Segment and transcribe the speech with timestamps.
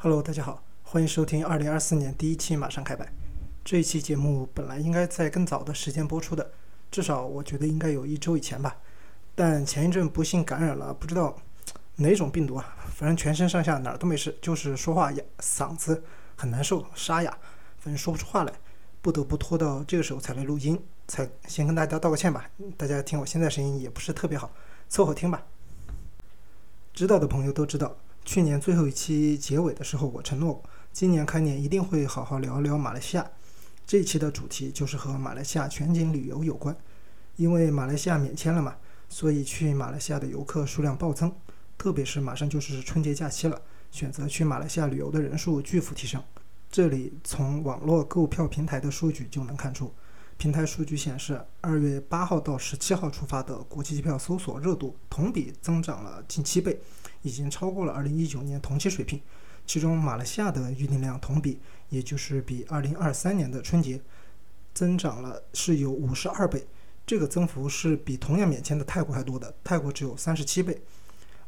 [0.00, 3.12] Hello，大家好，欢迎收听二零二四年第一期马上开摆。
[3.64, 6.52] 这一期节目本来应该在更早的时间播出的，
[6.88, 8.76] 至少我觉得应该有一周以前吧。
[9.34, 11.36] 但前一阵不幸感染了，不知道
[11.96, 16.00] 哪种病毒啊，反正全身上下哪儿都没事，就是说话哑，嗓子
[16.36, 17.36] 很难受，沙哑，
[17.78, 18.52] 反正说不出话来，
[19.02, 22.48] 不得不拖到这个时候才来录音，才先跟大家道个歉吧。
[22.76, 24.48] 大家听我现在声音也不是特别好，
[24.88, 25.44] 凑合听吧。
[26.94, 27.96] 知道的朋友都知道。
[28.24, 30.62] 去年最后一期结尾的时候，我承诺
[30.92, 33.30] 今年开年一定会好好聊聊马来西亚。
[33.86, 36.76] 这一期的主题就是和马来西亚全景旅游有关，
[37.36, 38.76] 因为马来西亚免签了嘛，
[39.08, 41.34] 所以去马来西亚的游客数量暴增，
[41.78, 43.58] 特别是马上就是春节假期了，
[43.90, 46.22] 选择去马来西亚旅游的人数巨幅提升。
[46.70, 49.90] 这里从网络购票平台的数据就能看出，
[50.36, 56.78] 平台数据显示，二月八号到十七号出发的国际机票搜索热度同比增长了近七倍。
[57.22, 59.20] 已经超过了2019年同期水平，
[59.66, 64.00] 其中马来西亚的预订量同比，也就是比2023年的春节
[64.72, 66.66] 增长了是有52倍，
[67.06, 70.80] 这个增幅是比同样免签的泰国还多的，泰国只有37倍。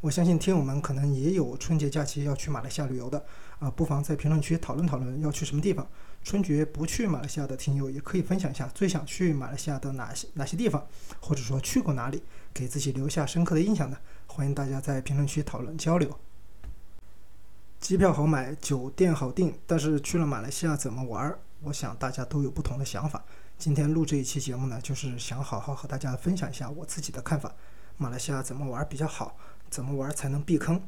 [0.00, 3.22] 我相信听友们可能也有春节假期要去马来西亚旅游的，
[3.58, 5.86] 啊，不妨在评论区讨论讨论要去什么地方。
[6.24, 10.86] 春节不去马来西亚的听友也可以分享一下最想去马来西亚的哪些哪些地方，
[11.20, 12.22] 或者说去过哪里，
[12.54, 14.00] 给自己留下深刻的印象的。
[14.32, 16.16] 欢迎大家在评论区讨论交流。
[17.80, 21.36] 机票好买，酒店好订，但是去了马来西亚怎么玩？
[21.62, 23.24] 我想大家都有不同的想法。
[23.58, 27.52] 今天录这一期节目呢，就是想好好和大家分享一下我自己的看法。
[27.96, 29.36] 马来西亚怎么玩比较好？
[29.68, 30.80] 怎么玩才能避坑？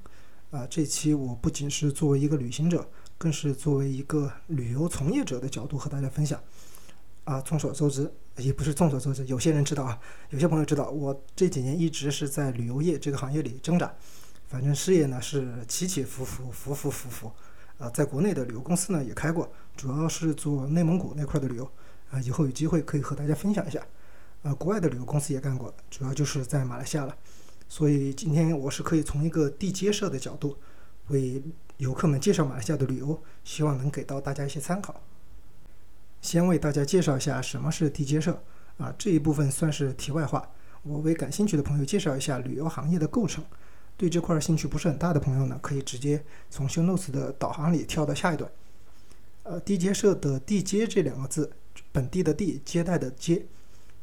[0.52, 6.40] 啊，这期我不仅是作为一个旅行者，更是作为一个旅游从业者的角度和大家分享。
[7.24, 8.12] 啊，众所周知。
[8.38, 13.94] 也不是众所周知，有些人知道啊，有些朋友知道，我这几年一直是在旅游业这个行业里挣扎，
[14.48, 17.32] 反正事业呢是起起伏伏，伏伏伏伏，
[17.76, 21.70] 啊，在国内的旅游公司呢也开过，主要是做内蒙古那块的旅游，
[22.10, 23.86] 啊，以后有机会可以和大家分享一下，
[24.42, 27.14] 啊，国外的旅游公司也干过，主要就是在马来西亚了，
[27.68, 30.56] 所以今天我是可以从一个地接社的角度，
[31.08, 31.42] 为
[31.76, 34.98] 游客们介绍马来西亚的旅游，希望能给到大家一些参考。
[36.22, 38.42] 先为大家介绍一下什么是地接社
[38.78, 40.48] 啊，这一部分算是题外话。
[40.84, 43.44] 我为感兴趣的朋友介绍一下旅游行业的构成。
[43.96, 48.50] 对这块兴趣不是很大的朋友呢，可以直接从修 notes 的导航里跳到下一段。
[49.42, 51.52] 呃，地接社的地接这两个字，
[51.90, 53.44] 本地的地，接待的接，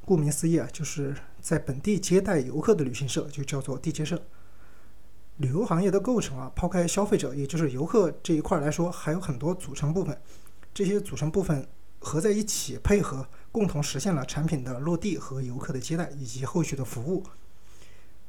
[0.05, 4.21] 顾名思义啊，就是在本地接待游客的旅行社就叫做地接社。
[5.37, 10.17] 旅游行业的构成啊，抛开消费者也就是游客这一块来说，还有很多组成部分，
[10.73, 11.65] 这些组成部分。
[11.99, 17.23] 合在一起配合，共同实现了产品的落地和游客的接待以及后续的服务。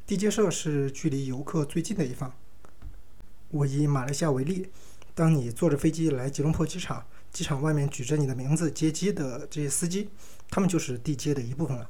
[0.06, 2.32] 地接社是距离游客最近的一方。
[3.50, 4.68] 我以马来西亚为例，
[5.14, 10.08] 当你坐着飞机来吉隆坡机场，机场外面举着你的名字接机的这些司机，
[10.50, 11.88] 他们就是地接的一部分了。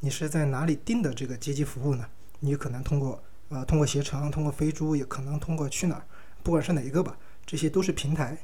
[0.00, 2.06] 你是在哪里订的这个接机服务呢？
[2.40, 6.04] 你可能通过呃通过携程，通过飞猪，也可能通过去哪儿，
[6.42, 8.38] 不管是哪一个吧，这些都是平台。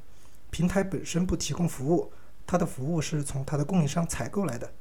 [0.50, 2.12] 平台本身不提供服务。
[2.46, 4.72] 它的服务是从它的供应商采购来的，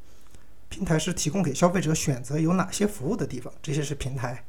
[0.70, 4.46] 平台是提供给消费者选择有哪些服务的地方，这些是平台。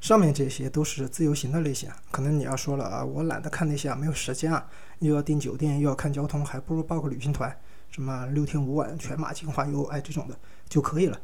[0.00, 4.68] 上面这些都是自由行的类型，可能你要说了啊，我懒得看那些啊，没有时间啊，
[4.98, 7.54] 又要订酒店又要看交通，还不如报个旅行团，
[7.90, 11.18] 什么六天五晚全马金华游，哎，这种的就可以了，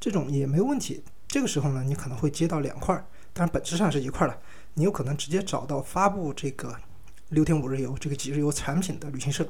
[0.00, 1.02] 这种也没问题。
[1.28, 4.36] 这个时候呢，你可能会接到两块，但是本质上是一块了，
[4.74, 6.76] 你有可能直接找到发布这个
[7.28, 9.48] 六天五日游这个几日游产品的旅行社。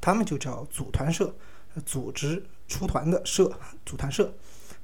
[0.00, 1.34] 他们就叫组团社，
[1.84, 4.34] 组织出团的社，组团社。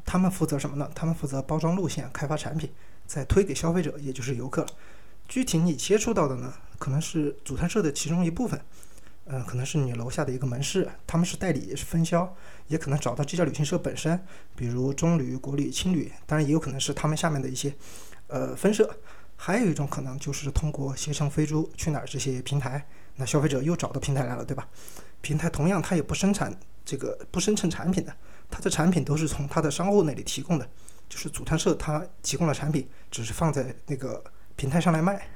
[0.05, 0.91] 他们负责什么呢？
[0.95, 2.69] 他们负责包装路线、开发产品，
[3.06, 4.67] 再推给消费者，也就是游客。
[5.28, 8.61] 具体你接触到的呢，可能是组团社的其中一部分，
[9.27, 12.34] 呃，可能是你楼下的一个门市，他们是代理，也是分销，
[12.67, 14.21] 也可能找到这家旅行社本身，
[14.56, 17.73] 比如中旅、国旅、青旅，当然也有可能是他们下面的一些
[18.27, 18.99] 呃分社。
[19.37, 22.85] 还有一种可能就是通过携程、飞猪、去哪儿这些平台。
[23.17, 24.69] 那消费者又找到平台来了，对吧？
[25.20, 26.53] 平台同样它也不生产
[26.85, 28.17] 这个不生成产品的，
[28.50, 30.69] 它的产品都是从它的商户那里提供的，
[31.09, 34.23] 就是组团社它提供了产品，只是放在那个
[34.56, 35.29] 平台上来卖。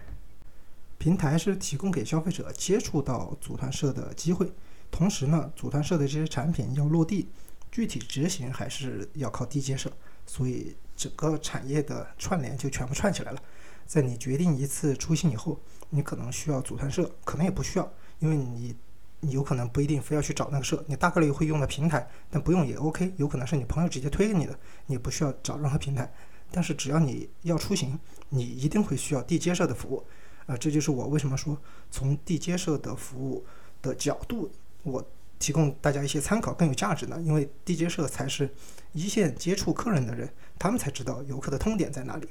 [0.98, 4.50] 平台是提供给消费者接触到组团社的机会，
[4.90, 7.28] 同时呢，组团社的这些产品要落地，
[7.70, 9.92] 具体执行还是要靠地接社，
[10.26, 13.42] 所以整个产业的串联就全部串起来了。
[13.86, 15.60] 在你决定一次出行以后。
[15.90, 18.74] 你可能需要组团社，可能也不需要，因为你
[19.20, 26.12] 你有可能不一定非要去找那个社，你大概率会用的平台，但不用也 OK，有可能是你朋友直接推给你的，你不需要找任何平台。
[26.50, 27.96] 但是只要你要出行，
[28.30, 30.04] 你一定会需要地接社的服务，
[30.46, 31.56] 啊，这就是我为什么说
[31.88, 33.46] 从地接社的服务
[33.80, 34.50] 的角度，
[34.82, 37.16] 我提供大家一些参考更有价值呢？
[37.22, 38.52] 因为地接社才是
[38.92, 40.28] 一线接触客人的人，
[40.58, 42.28] 他们才知道游客的痛点在哪里。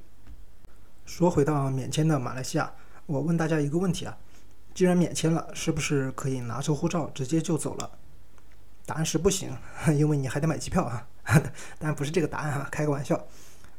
[1.05, 2.71] 说回到免签的马来西亚，
[3.05, 4.17] 我问大家一个问题啊，
[4.73, 7.91] 既然免签了，是不是可以拿着护照直接就走了？
[8.85, 9.55] 答案是不行，
[9.95, 11.07] 因为你还得买机票啊。
[11.79, 13.27] 但不是这个答案啊，开个玩笑。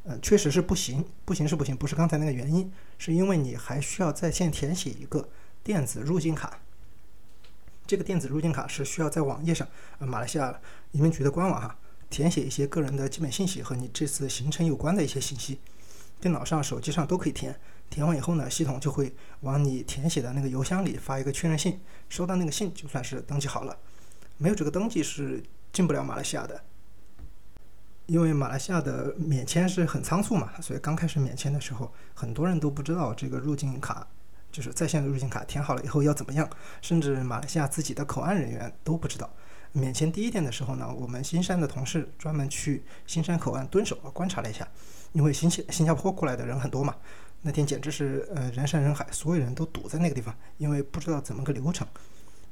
[0.04, 5.28] 呃，确实是不行，不行是不行，不是刚才那个原因，是因为你还需要在线填写一个
[5.64, 6.60] 电子入境卡。
[7.86, 9.66] 这个电子入境卡是需要在网页上，
[9.98, 10.60] 呃，马来西亚
[10.92, 11.76] 移民局的官网哈，
[12.08, 15.58] 填写一些个人的基本信息和你这次行程有关的一些信息，
[16.20, 17.58] 电脑上、手机上都可以填。
[17.88, 23.76] 填完以后呢，系统就会往你填写的那个邮箱里发一个确认信，收到那个信就算是登记好了。
[24.38, 25.42] 没有这个登记是
[25.72, 26.60] 进不了马来西亚的。
[28.06, 34.06] 因为马来西亚的免签是很仓促嘛，所以刚开始免签的时候，很多人都不知道这个入境卡，
[34.52, 36.48] 就是在线的入境卡填好了以后要怎么样，
[36.80, 39.28] 甚至马来西亚自己的口岸人员都不知道。
[39.72, 44.66] 免签第一天的时候呢，我们新山的同事专门去新山口岸蹲守观察了一下，
[45.16, 46.94] 因为新新新加坡过来的人很多嘛，
[47.40, 51.86] 那天简直是呃人山人海，所有人都堵在那个地方，因为不知道怎么个流程。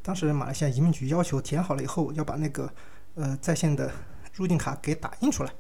[0.02, 2.72] 当时马来西亚移民局要求填好了以后要把那个
[3.14, 3.90] 呃在线的。
[4.37, 5.52] 入境卡给打印出来，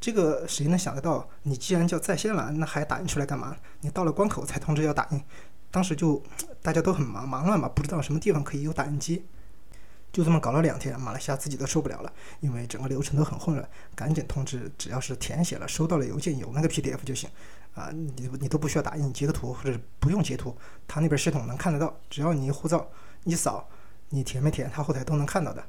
[0.00, 1.28] 这个谁能想得到？
[1.44, 3.56] 你既然叫在线了，那还打印出来干嘛？
[3.82, 5.22] 你到了关口才通知要打印，
[5.70, 6.20] 当时就
[6.60, 9.24] 大家都很忙忙乱嘛，不知道什么地方可以有打印机，
[10.16, 12.10] 就这么搞了两天，马来西亚自己都受不了了，
[12.40, 17.28] 因为整个流程都很混乱，赶紧通知，只要是填写了，收到了邮件有那个 PDF 就行，
[17.74, 20.56] 啊，你你都不需要打印，截个图或者不用截图，
[20.88, 22.90] 他那边系统能看得到，只要你护照
[23.24, 23.68] 一扫，
[24.08, 25.62] 你填没填，他后台都能看到的。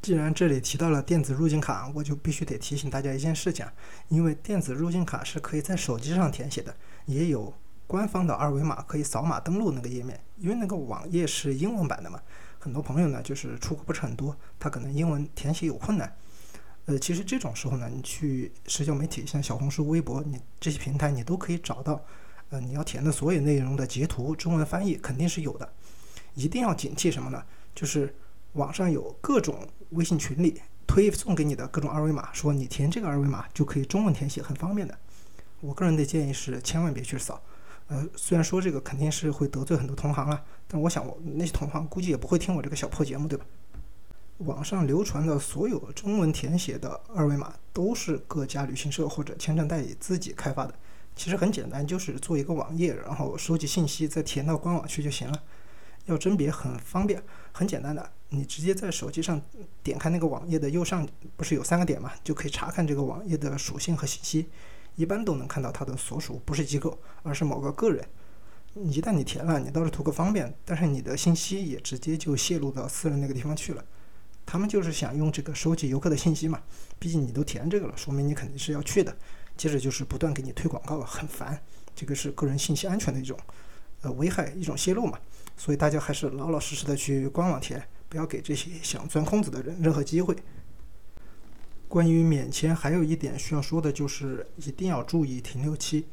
[0.00, 3.66] 既然这里提到了电子入境卡，我就必须得提醒大家一件事情，
[4.06, 6.72] 因为电子入境卡是可以在手机上填写的，
[7.06, 7.52] 也有
[7.88, 10.20] 官方的二维码可以扫码登录那个页面。
[10.36, 12.22] 因为那个网页是英文版的嘛，
[12.58, 16.14] 很多朋友呢就是出国不是很多，他可能英文填写有困难。
[16.86, 22.02] 呃，其实这种时候呢，你去社交媒体，像小红书、微博，你这些平台你都可以找到，
[22.50, 25.72] 呃，你要填的所有内容的截图，中文翻译肯定是有的。
[26.34, 27.42] 一定要警惕什么呢？
[27.74, 28.14] 就是
[28.52, 29.68] 网上有各种。
[29.92, 34.98] 微信群里推送给你的各种二维码，说你填这个二维码就可以中文填写，很方便的。
[35.62, 37.40] 我个人的建议是千万别去扫。
[37.88, 43.44] 呃，虽然说这个肯定是会得罪很多同行了，但我想我那些同行估计也不会听我这个小破节目，对吧？
[44.38, 50.74] 网上流传的所有中文填写的二维码都是各家旅行社或者签证代理自己开发的。
[51.16, 55.42] 其实很简单，就是做一个网页，然后收集信息，再填到官网去就行了。
[56.04, 57.20] 要甄别很方便，
[57.50, 58.10] 很简单的。
[58.28, 59.40] 你直接在手机上
[59.82, 61.04] 点开那个网页的右上，
[61.36, 64.46] 不是有三个点嘛，就可以查看这个网页的属性和信息。
[64.98, 68.04] 一般都能看到它的所属不是机构，而是某个个人。
[68.74, 73.84] 一旦你填了，你倒是图个方便，但是你的信息也直接就泄露到私人那个地方去了。
[74.44, 76.60] 他们就是想用这个收集游客的信息嘛，
[76.98, 79.16] 毕竟你都填这个了，说明你肯定是要去的。
[79.56, 81.56] 接着就是不断给你推广告，很烦。
[81.94, 83.38] 这个是个人信息安全的一种
[84.02, 85.16] 呃危害，一种泄露嘛。
[85.56, 87.80] 所以大家还是老老实实的去官网填。
[88.08, 90.34] 不要给这些想钻空子的人任何机会。
[91.88, 96.06] 关于免签，还有一点需要说的就是，一定要注意停留期。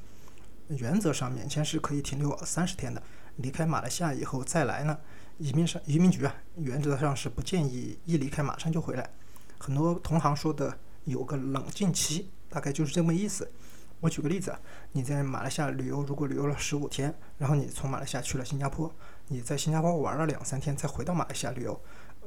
[0.70, 3.04] 原则上，免签是可以停留三十天的。
[3.36, 4.98] 离开马来西亚以后再来呢，
[5.38, 9.10] 移民上移民局啊，原则上是不建议一离开马上就回来。
[9.58, 13.52] 很多同行说的有个冷静期，大概就是这么意思。
[14.00, 14.60] 我举个例子啊，
[14.94, 18.90] 你在马来西亚旅游，如果旅游了十五天，然后你从马来西亚去了新加坡。
[19.28, 21.78] 你在新加坡玩了两三天，再回到马来西亚旅游，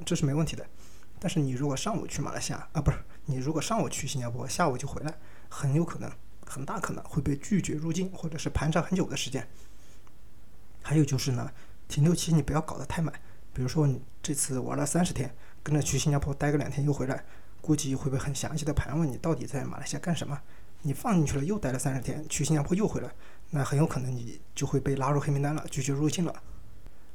[0.04, 0.66] 这是没问题的。
[1.20, 5.14] 但是你如果上午去马来西亚啊，不是你如果上午去新加坡，下午就回来，
[5.48, 6.10] 很有可能，
[6.46, 9.46] 很大可能会被拒绝入境，或者是盘查很久的时间。
[10.82, 11.50] 还有就是呢，
[11.88, 13.12] 停留期你不要搞得太满。
[13.52, 17.24] 比如说你这次玩了三十天，跟着去新加坡待个两天又回来，
[17.60, 20.40] 估计会被很详细的盘问你到底在马来西亚干什么。
[20.82, 23.10] 你放进去了又待了三十天，去新加坡又回来，
[23.50, 26.42] 那很有可能你就会被拉入黑名单了，拒绝入境了。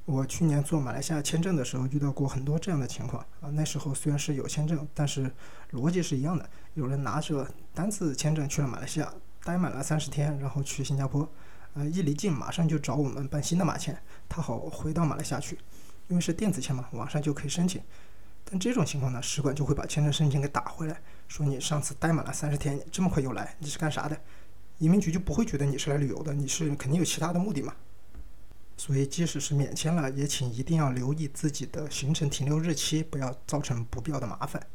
[0.05, 5.31] 我去年做马来西亚签证的时候遇到过很多这样的情况啊，那时候虽然是有签证，但是
[5.71, 6.49] 逻辑是一样的。
[6.73, 9.13] 有人拿着单次签证去了马来西亚，
[9.45, 11.25] 待满了三十天，然后去新加坡，
[11.73, 15.57] 呃，一离境马上就找我们办新的马签，他好回到马来西亚去，
[16.09, 17.81] 因为是电子签嘛，网上就可以申请。
[18.43, 24.19] 但这种情况呢，使馆就会把签证申请给打回来，说你上次待满了三十天，这么快又来，你是干啥的？
[24.79, 27.73] 移民局就不会觉得你是来旅游的，你是肯定有其他的目的嘛。
[28.75, 34.65] 所以，即使是免签了，也请一定要留意自己的行程停留日期，不要造成不必要的麻烦。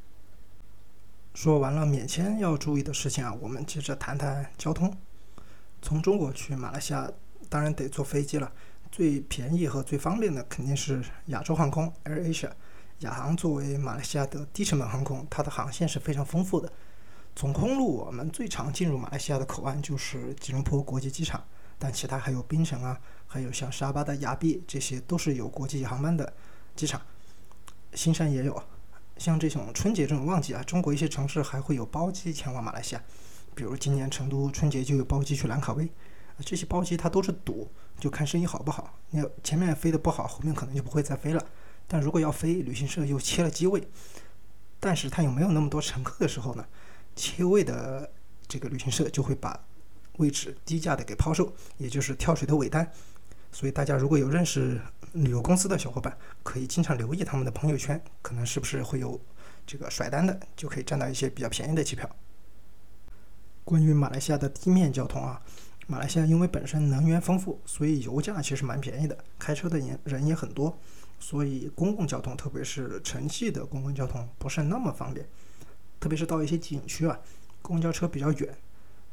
[1.35, 4.97] 说完了免签要注意的事情啊，我们接着谈谈交通。
[5.83, 7.11] 从中国去马来西亚，
[7.49, 8.51] 当然得坐飞机了。
[8.91, 12.51] 最便宜和最方便的肯定是亚洲航空 AirAsia。
[13.01, 16.73] 亚航作为马来西亚的低成本航空，它的航线是非常丰富的。
[17.37, 21.45] 从空路，我们最常进入马来西亚的口岸就是吉隆坡国际机场，
[21.79, 26.33] 但其他还有槟城啊，还有像沙巴的亚庇，这些都是有国际航班的
[26.75, 27.01] 机场。
[27.95, 28.63] 新山也有，
[29.17, 33.03] 像这种春节这种旺季啊，中国一些城市还会有包机前往马来西亚，
[33.55, 35.89] 比如今年成都春节就有包机去兰卡威。
[36.45, 37.69] 这些包机它都是赌，
[37.99, 38.95] 就看生意好不好。
[39.11, 41.45] 那前面飞的不好，后面可能就不会再飞了。
[41.87, 43.83] 但如果要飞，旅行社又切了机位，
[44.79, 46.65] 但是它又没有那么多乘客的时候呢，
[47.17, 48.09] 切位的
[48.47, 49.59] 这个旅行社就会把
[50.19, 52.93] 位置低价的给抛售，也就是跳水的尾单。
[53.51, 54.81] 所以大家如果有认识
[55.13, 59.21] 旅游公司的小伙伴，可以经常留意他们的朋友圈，可能是不是会有
[59.67, 62.09] 这个甩单的，就可以占到一些比较便宜的机票。
[63.65, 65.43] 关于马来西亚的地面交通啊，
[65.87, 70.79] 马来西亚因为本身能源丰富，所以油价其实蛮便宜的，开车的人人也很多。
[71.21, 75.27] 所以公共交通，特别是城际的公共交通，不是那么方便。
[75.99, 77.19] 特别是到一些景区啊，
[77.61, 78.57] 公交车比较远，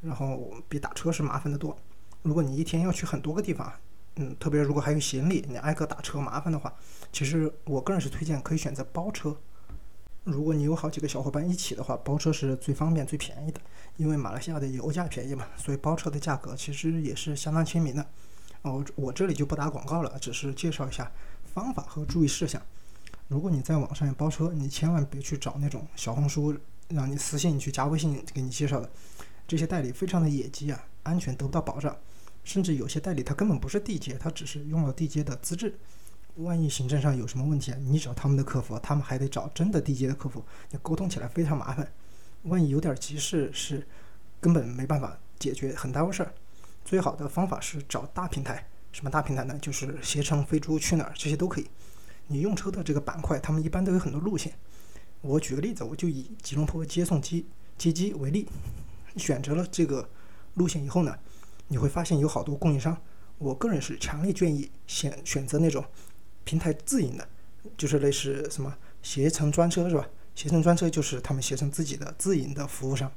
[0.01, 1.75] 然后比打车是麻烦的多。
[2.21, 3.73] 如果你一天要去很多个地方，
[4.17, 6.73] 嗯，特别如果还有行李，你挨个打车麻烦的话，
[7.11, 9.35] 其实我个人是推荐可以选择包车。
[10.23, 13.59] 如果你有好几个小伙伴一起的话，包车是最方便、最便宜的。
[13.97, 18.05] 因为马来西亚的油价便宜嘛，所以包车的价格其实也是相当亲民的。
[18.63, 21.11] 哦，我这里就不打广告了，只是介绍一下。
[21.53, 22.61] 方法和注意事项。
[23.27, 26.57] 如果你在网上包车，你千万别去找那种小红书
[26.89, 28.89] 让你私信去加微信给你介绍的，
[29.47, 31.95] 这些代理非常的野鸡啊，安全得不到保障。
[32.45, 35.77] 甚至有些代理他根本不是地接，他只是用了地接的资质。
[36.35, 41.91] 万一行政上有什么问题啊，你找他们的客服，他们还得找真的地接的客服，你沟通起来非常麻烦。
[42.43, 43.85] 万一有点急事，是
[44.39, 46.33] 根本没办法解决，很耽误事儿。
[46.83, 48.67] 最好的方法是找大平台。
[48.91, 49.57] 什么大平台呢？
[49.59, 51.67] 就是携程、飞猪、去哪儿这些都可以。
[52.27, 54.53] 你用车的这个板块，他们一般都有很多路线。
[55.21, 57.47] 我举个例子，我就以吉隆坡接送机
[57.77, 58.47] 接机为例。
[59.17, 60.07] 选择了这个
[60.55, 61.17] 路线以后呢，
[61.67, 62.97] 你会发现有好多供应商。
[63.37, 65.83] 我个人是强烈建议选选择那种
[66.43, 67.27] 平台自营的，
[67.77, 70.07] 就是类似什么携程专车是吧？
[70.33, 73.11] 携程专车就是他们携程自己的自营的服务商。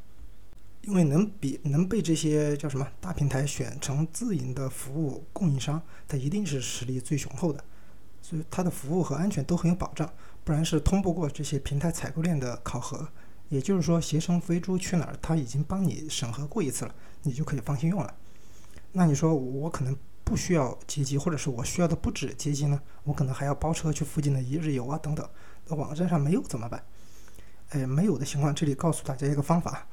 [0.83, 7.63] 因为能比能被这些叫什么大平台选成自营的服务供应商，它一定是实力最雄厚的，
[8.23, 10.11] 所以它的服务和安全都很有保障，
[10.45, 13.07] 不然是通不过这些平台采购链的考核。
[13.49, 18.15] 也就是说，携程、飞猪、去哪儿，它已经帮你审核过一次了，你就可以放心用了。
[18.99, 22.83] 那你说我可能不需要接机，或者是我需要的不止接机呢？
[23.05, 25.25] 我可能还要包车去附近的一日游啊等等。
[25.69, 26.83] 那网站上没有怎么办？
[27.69, 29.87] 哎，没有的情况，这里告诉大家一个方法。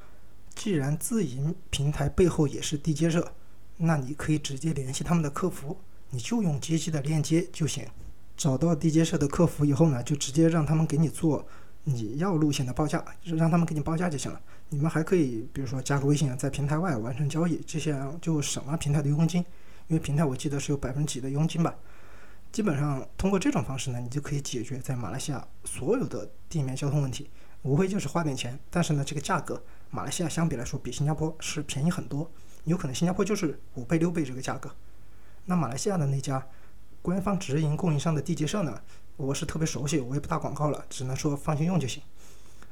[0.56, 3.32] 既然自营平台背后也是地接社，
[3.76, 5.78] 那你可以直接联系他们的客服，
[6.10, 7.86] 你就用接机的链接就行。
[8.36, 11.46] 找到地接社的客服以后呢，就直接让他们给你做
[11.84, 14.40] 你要路线的报价，就是让他们给你报价就行了。
[14.68, 19.44] 你们还可以，比如说加个微信，在平台外完成交易，这些就省了平台的佣金，
[19.86, 21.74] 因为平台我记得是有百分之几的佣金吧。
[22.50, 27.30] 基本上通过这种方式呢，你就可以解决在马来西亚所有的地面交通问题。
[27.62, 32.30] 无非就是花点钱，但是呢，这个价格马来西亚相比来说比新加坡是便宜很多，
[32.64, 34.70] 有可能新加坡就是五倍六倍这个价格。
[35.44, 36.44] 那马来西亚的那家
[37.02, 38.80] 官方直营供应商的地接社呢，
[39.16, 42.02] 我是特别熟悉，我也不打广告了，只能说放心用就行。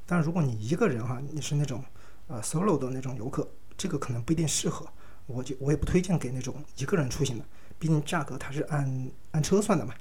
[0.06, 1.82] 但如果你一个人哈，你是那种
[2.26, 4.86] 呃 solo 的那种游客，这个可能不一定适合，
[5.26, 7.44] 我就我也不推荐给那种一个人出行的，
[7.78, 9.94] 毕竟价格它是按按车算的嘛，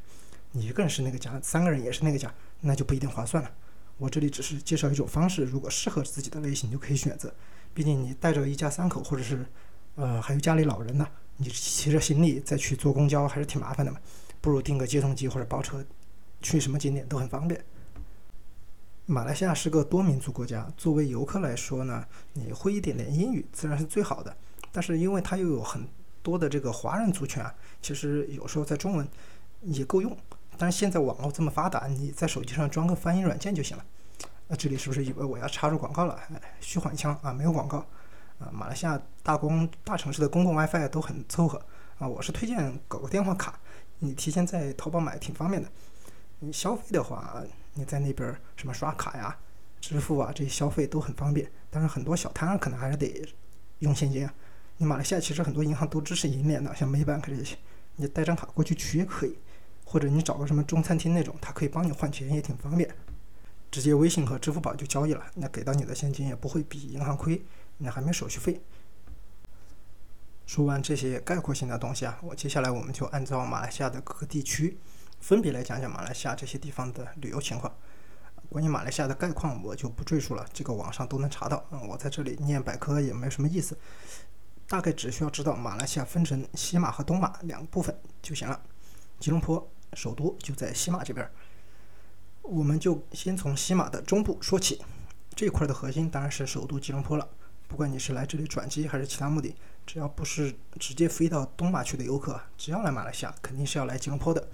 [0.52, 3.52] 你一个人是那个价，三个人也是那个价，那就不一定划算了。
[3.98, 7.34] 我这里只是介绍一种方式，如果适合自己的类型就可以选择。
[7.74, 9.46] 毕竟你带着一家三口，或者是，
[9.96, 11.08] 呃，还有家里老人呢，
[11.38, 14.00] 你提着行李再去坐公交还是挺麻烦的嘛。
[14.42, 15.84] 不如订个接送机或者包车，
[16.42, 17.64] 去什么景点都很方便。
[19.06, 24.34] 马来西亚是个多民族国家，作为游客来说呢，你会一点点英语自然是最好的。
[24.72, 25.86] 但是因为它又有很
[26.22, 29.06] 多的这个华人族群啊，其实有时候在中文
[29.62, 30.16] 也够用。
[30.58, 33.84] 但是现在网络这么发达，你在手机上装个翻译软件就行了。
[34.48, 36.18] 那这里是不是以为我要插入广告了？
[36.62, 37.80] 虚晃枪啊，没有广告。
[38.40, 41.62] 啊，马来西亚大公大城市的公共 WiFi 都很凑合
[42.00, 42.08] 啊。
[42.08, 43.60] 我是推荐搞个电话卡，
[44.00, 45.70] 你提前在淘宝买挺方便的。
[46.40, 49.38] 你消费的话，你在那边什么刷卡呀、
[49.82, 51.52] 支付啊这些消费都很方便。
[51.70, 53.26] 但是很多小摊可能还是得
[53.80, 54.34] 用现金啊。
[54.78, 57.58] 你马来西亚其实很多银行都支持银联的，像 Maybank 这些，
[57.96, 59.38] 你带张卡过去取也可以。
[59.86, 62.90] 或者你找个什么中餐厅那种，他可以帮你换钱，也挺方便。
[63.70, 67.44] 直接微信和支付宝就交易了，那给到你的现金也不会比银行亏，
[67.78, 68.62] 那还没手续费。
[70.46, 74.78] 说完这些概括性的东西啊，我接下来我们就按照马来西亚的各个地区，
[75.24, 77.74] 分别来讲讲马来西亚这些地方的旅游情况。
[78.50, 81.66] 关于马来西亚的概况，我就不赘述了，这个网上都能查到。
[81.72, 83.78] 嗯，我在这里念百科也没什么意思，
[84.68, 88.62] 大概只需要知道马来西亚分成西马和东马两部分就行了。
[89.18, 91.26] 吉隆坡首都就在西马这边，
[92.42, 94.84] 我们就先从西马的中部说起。
[95.34, 97.26] 这块的核心当然是首都吉隆坡了。
[97.70, 104.46] 不管你是来这里转机还是其他目的，只要不是直接飞到东马去的游客，只要来马来西亚，肯定是要来吉隆坡的。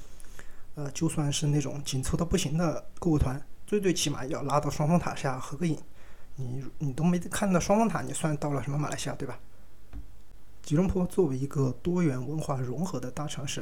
[0.80, 3.42] 呃，就算是那种紧凑到不行的购物团。
[3.68, 5.78] 最最起码要拉到双峰塔下合个影，
[6.38, 9.38] 你你都没看到双峰塔，你算到了什么马来西亚对吧？
[10.64, 13.62] 吉隆坡作为一个多元文化融合的大城市，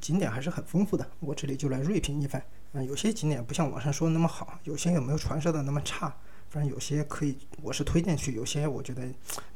[0.00, 1.06] 景点还是很丰富的。
[1.20, 2.42] 我这里就来锐评一番。
[2.72, 6.16] 嗯，有些景点不像网上说的那么好，有些也没有传说的那么差。
[6.48, 9.06] 反正有些可以，我是推荐去；有些我觉得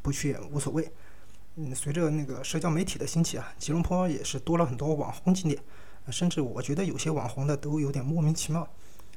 [0.02, 0.92] 不去也无所谓。
[1.54, 5.62] 嗯，随着那个社交媒体的兴起啊，吉隆坡也是多了很多网红景点，
[6.10, 8.66] 甚至我觉得有些网红的都有点莫名其妙。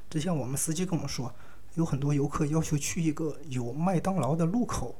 [0.10, 1.34] 之前我们司机跟我们说，
[1.76, 4.96] 有很多游客要求去一个有麦当劳的路口，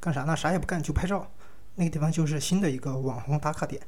[0.00, 0.36] 干啥呢？
[0.36, 1.30] 啥也不干就拍照。
[1.74, 3.80] 那个地方就是新的一个网红打卡点，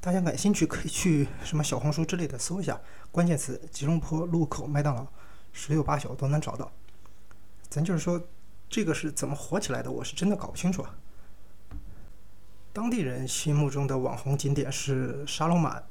[0.00, 5.06] 大家感兴趣可以去什么小红书之类的搜一下，关键词“吉隆坡路口麦当劳”，
[5.52, 6.70] 十有八九都能找到。
[7.68, 8.22] 咱就是说，
[8.68, 9.90] 这个是怎么火起来的？
[9.90, 10.82] 我是真的搞不清楚。
[10.82, 10.94] 啊。
[12.72, 15.82] 当地人心目中的网红景点是沙龙马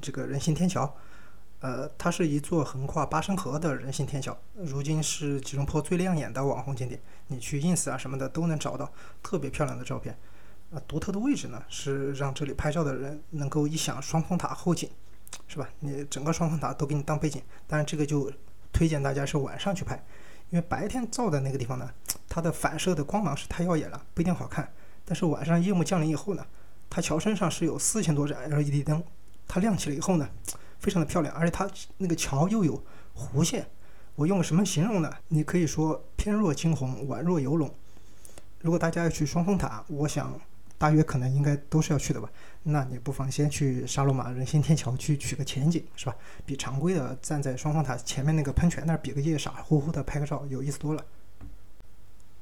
[0.00, 0.94] 这个人行天桥。
[1.60, 7.00] 呃，它是一座横跨巴生河的人行天桥，如今是吉隆坡最亮眼的网红景点。
[7.26, 8.92] 你去 ins 啊什么的都能找到
[9.24, 10.16] 特别漂亮的照片。
[10.70, 14.88] 啊，独特的位置呢，是让这里拍照的人能够一享双峰塔后景，
[15.48, 15.68] 是吧？
[15.80, 17.42] 你整个双峰塔都给你当背景。
[17.66, 18.30] 当然，这个就
[18.72, 19.96] 推荐大家是晚上去拍，
[20.50, 21.90] 因为白天照的那个地方呢，
[22.28, 24.72] 它的反射的光芒是太耀眼了，不一定好看。
[25.04, 26.46] 但是晚上夜幕降临以后呢，
[26.88, 29.02] 它桥身上是有四千多盏 LED 灯，
[29.48, 30.28] 它亮起了以后呢。
[30.78, 32.80] 非常的漂亮，而且它那个桥又有
[33.12, 33.66] 弧线，
[34.14, 35.12] 我用什么形容呢？
[35.26, 37.68] 你可以说偏若惊鸿，宛若游龙。
[38.60, 40.40] 如果大家要去双峰塔，我想
[40.78, 42.30] 大约可能应该都是要去的吧？
[42.62, 46.14] 那你不妨先去沙罗马人行天桥去取个前景，是吧？
[46.46, 51.04] 比常规的站在双峰塔前面那个喷泉那儿比个耶，傻乎乎的拍个照有意思多了。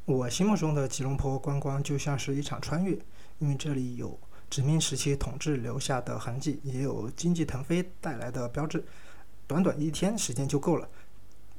[0.04, 2.98] 我心目中的吉隆坡观光就像是一场穿越，
[3.38, 4.18] 因为这里有。
[4.48, 8.84] 殖民时期统治留下的痕迹，也有经济腾飞带来的标志。
[9.46, 10.88] 短短一天时间就够了，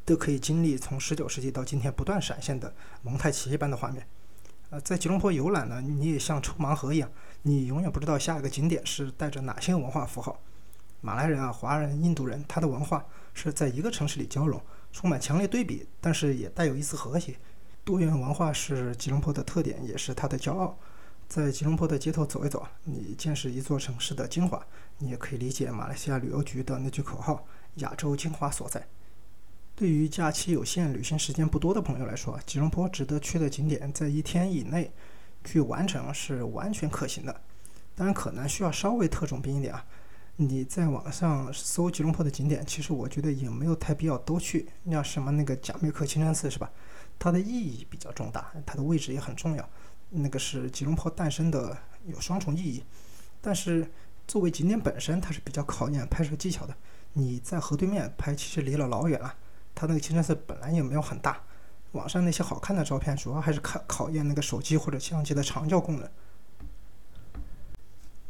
[0.03, 4.05] 都可以经历从十九世纪到今天不断闪现的蒙太奇一般的画面。
[4.69, 7.09] 呃，在吉隆坡游览呢，你也像抽盲盒一样，
[7.43, 10.37] 你永远不知道下一个景点是带着哪些文化符号。
[10.99, 17.35] 马来人啊，华人、印度人，他的文化是在一个城市里交融，充满强烈对比，但是也带有一丝和谐。
[17.85, 20.77] 多元文化是吉隆坡的特点，也是它的骄傲。
[21.27, 24.65] 在吉隆坡的街头走一走，你见识一座城市的精华，
[24.97, 28.87] 你也可以理解马来西亚旅游局的那句口号“亚洲精华所在”。
[29.75, 34.89] 对于假期有限、旅行时间不多的朋友来说，吉隆坡值得去的景点在一天以内
[35.43, 37.41] 去完成是完全可行的。
[37.93, 39.85] 当然，可能需要稍微特种兵一点啊。
[40.37, 44.69] 你在网上搜吉隆坡的景点，其实我觉得也没有太必要都去。
[44.89, 46.71] 像什么那个贾梅克清真寺是吧？
[47.19, 49.69] 它的意义比较重大，它的位置也很重要。
[50.09, 52.83] 那个是吉隆坡诞生的，有双重意义。
[53.41, 53.89] 但是
[54.27, 56.75] 作为景点本身，它是比较考验拍摄技巧的。
[57.13, 59.35] 你在河对面拍，其实离了老远了。
[59.75, 61.41] 它那个清真寺本来也没有很大，
[61.91, 66.09] 网上那些好看的照片，主要还是看考验那个手机或者相机的长焦功能。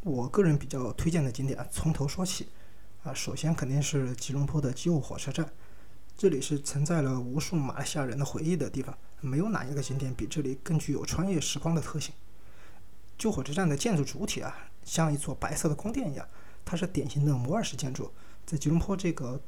[0.02, 2.48] 我个人比较推荐的景点，从头说起。
[3.04, 5.48] 啊，首先肯定是吉隆坡的旧火车站。
[6.16, 12.14] 这里是承载了无数马来西亚人的回忆的地方，没有哪一个景点比这里更具有穿越时光的特性。
[13.16, 14.54] 旧火车站的建筑主体啊，
[14.84, 16.26] 像一座白色的宫殿一样，
[16.64, 18.10] 它是典型的摩尔式建筑。
[18.46, 19.40] 在吉隆坡这个，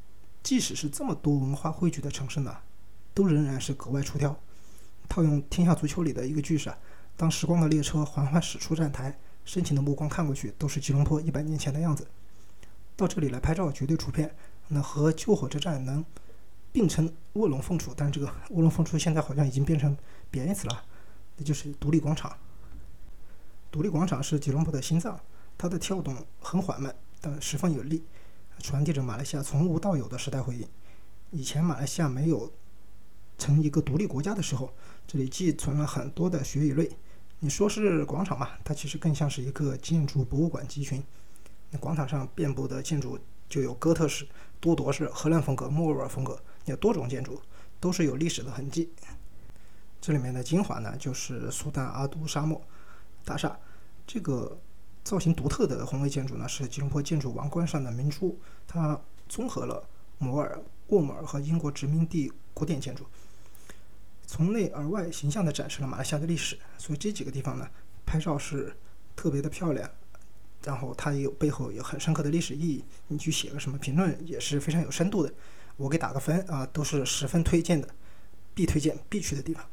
[0.43, 2.57] 即使是这么多文化汇聚的城市呢，
[3.15, 4.37] 都仍然是格外出挑。
[5.09, 6.77] 套用《天下足球》里的一个句式啊，
[7.17, 12.07] 当时光的列车缓缓驶出站台，深情的目光看过去，都是吉隆坡一百年前的样子。
[12.97, 14.35] 到这里来拍照绝对出片。
[14.73, 16.05] 那和旧火车站能。
[16.73, 19.97] 并称卧龙凤雏，但这个卧龙凤雏现在好像已经变成
[20.31, 20.85] 贬义词了，
[21.37, 22.37] 那就是独立广场。
[23.71, 25.21] 独立广场是吉隆坡的心脏，
[25.57, 28.05] 它的跳动很缓慢，但十分有力，
[28.59, 30.67] 传递着马来西亚从无到有的时代回忆。
[31.31, 32.53] 以前马来西亚没有
[33.39, 34.73] 成一个独立国家的时候，
[35.07, 36.91] 这里寄存了很多的血与泪。
[37.39, 41.03] 你说是广场嘛，它其实更像是一个建筑博物馆集群。
[41.71, 44.27] 那广场上遍布的建筑就有哥特式、
[44.59, 46.39] 多铎式、荷兰风格、莫尔风格。
[46.71, 47.41] 有多种建筑，
[47.79, 48.91] 都是有历史的痕迹。
[50.01, 52.61] 这里面的精华呢，就是苏丹阿都沙漠
[53.25, 53.59] 大厦。
[54.07, 54.59] 这个
[55.05, 59.87] 造型独特的宏伟建筑呢，是吉隆坡建筑王冠上的明珠，它综合了
[60.19, 63.05] 摩尔、沃姆尔和英国殖民地古典建筑，
[64.27, 66.59] 从内而外形象地展示了马来西亚的历史。
[66.79, 67.69] 所以这几个地方呢，
[68.07, 68.75] 拍照是
[69.15, 69.89] 特别的漂亮。
[70.63, 75.33] 然后它也有背后有很深刻的历史意义，你去写个什么评论也是非常有深度的。
[75.81, 77.89] 我给打个分啊，都是十分推荐的，
[78.53, 79.65] 必推荐必去的地方。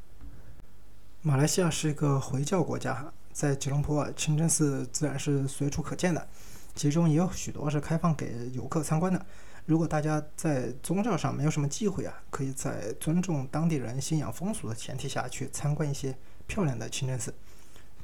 [1.22, 6.26] 马来西亚是一个回教国家，在吉隆坡，清真寺自然是随处可见的，
[6.74, 9.26] 其中也有许多是开放给游客参观的。
[9.66, 16.18] 如果大家在宗教上没有什么忌讳啊，可以在尊重当地人信仰风俗的前提下去参观一些
[16.48, 17.34] 漂亮的清真寺。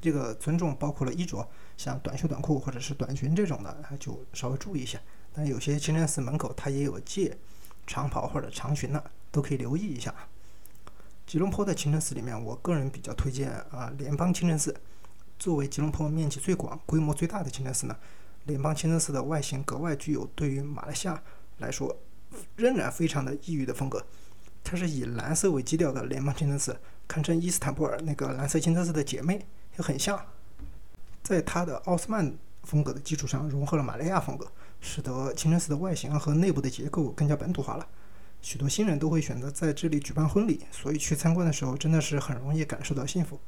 [0.01, 4.99] 这个尊重包括了衣着，像短袖短裤或者是短裙这种的，就稍微注意一下。
[5.31, 7.37] 但有些清真寺门口它也有戒
[7.85, 10.13] 长袍或者长裙的，都可以留意一下。
[11.25, 14.75] 吉隆坡的清真寺里面，我个人比较推荐啊联邦清真寺。
[15.39, 17.97] 作为吉隆坡面积最广、规模最大的清真寺呢，
[18.45, 21.21] 联邦清真寺的外形格外具有对于马来西亚
[21.57, 21.97] 来说
[22.55, 24.05] 仍然非常的异域的风格。
[24.63, 29.45] 它是以蓝色为基调的联邦清真寺，堪称伊斯坦布尔那个蓝色清真寺的姐妹。
[29.75, 30.23] 也很像，
[31.23, 32.31] 在它的奥斯曼
[32.63, 37.87] 风格的基础上，融合了马来亚风格，使得清真寺的外形和内部的结构更加本土化了。
[38.41, 43.39] 许多新人都会选择在这里举办婚礼，所以去参观的时候真的是很容易感受到幸福。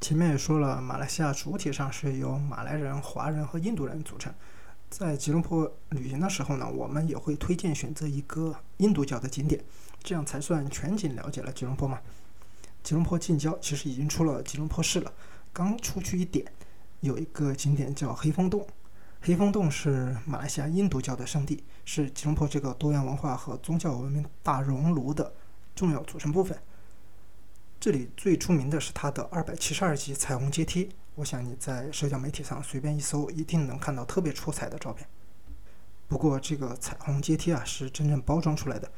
[0.00, 4.32] 前面也说了，马来西亚主体上是由马来人、华人和印度人组成。
[4.88, 9.64] 在吉隆坡旅行的时候呢，我们也会推荐选择一个印度教的景点，
[10.02, 11.98] 这样才算全景了解了吉隆坡嘛。
[12.84, 15.12] 吉隆坡近郊其实已经出了吉隆坡市了，
[15.52, 16.46] 刚出去一点，
[17.06, 18.66] 有一个景点叫黑风洞。
[19.22, 25.32] 黑风洞是马来西亚印度教的圣地，是吉隆坡这个多元文化和宗教文明大熔炉的
[25.74, 26.56] 重要组成部分。
[27.80, 35.08] 这里最出名的是它的二百七十二级彩虹阶梯，我想你在社交媒体上随便一搜，一定能看到特别出彩的照片。
[36.06, 38.90] 不过这个彩虹阶梯啊，是真正包装出来的，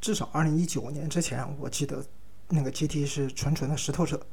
[0.00, 2.04] 至少二零一九年之前，我记得。
[2.48, 4.24] 那个阶梯是纯纯的石头色，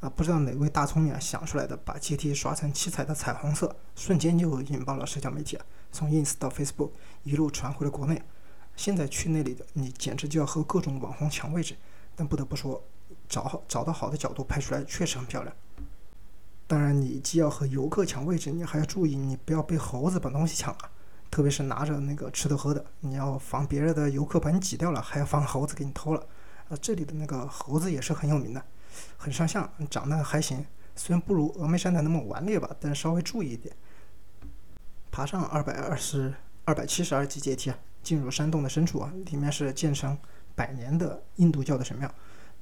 [0.00, 5.58] 啊，不知道哪位大聪明想出来的，把阶梯刷成七彩的彩虹色，瞬间就引爆了社交媒体，
[5.90, 6.90] 从 ins 到 facebook
[7.24, 8.22] 一路传回了国内。
[8.76, 11.76] 现在去那里的你简直就要和各种网红抢位置，
[12.14, 12.80] 但不得不说，
[13.28, 15.52] 找好找到好的角度拍出来确实很漂亮。
[16.68, 20.90] 当然，你既要和游客抢位置，你还要注意你不要被猴子把东西抢了，
[21.28, 26.24] 特别是拿着那个吃的喝的，你要防别人的游客把你挤掉了，还要防猴子给你偷了。
[26.68, 28.62] 啊，这里的那个猴子也是很有名的，
[29.16, 30.64] 很上相，长得还行。
[30.94, 33.74] 虽然不如峨眉山的那么顽劣吧，但稍微注意一点。
[35.10, 36.34] 爬上二百二十
[36.64, 40.16] 二百七十二级阶梯啊，进入山洞的深处啊，里面是建成
[40.54, 42.12] 百年的印度教的神庙。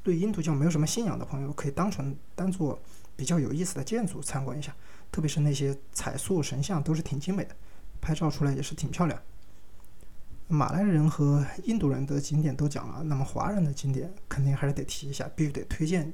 [0.03, 2.79] 对印度教没有什么信仰的朋友，可以单纯当做
[3.17, 4.75] 比较有意思的建筑参观一下。
[5.11, 7.57] 特别是那些彩塑神像，都是挺精美的，
[8.01, 9.21] 拍照出来也是挺漂亮。
[10.49, 16.13] 马来人和印度人的景点都讲了，那么华人的景点肯定还是得提一下，必须得推荐。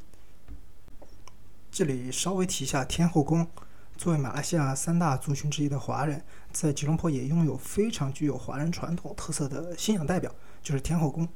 [1.73, 3.47] 这里稍微提一下天后宫，
[3.97, 10.31] 作为马来西亚三大族群之一的华人，在吉隆坡也拥有非常具有华人传统特色的信仰代表，
[10.63, 11.27] 就是天后宫。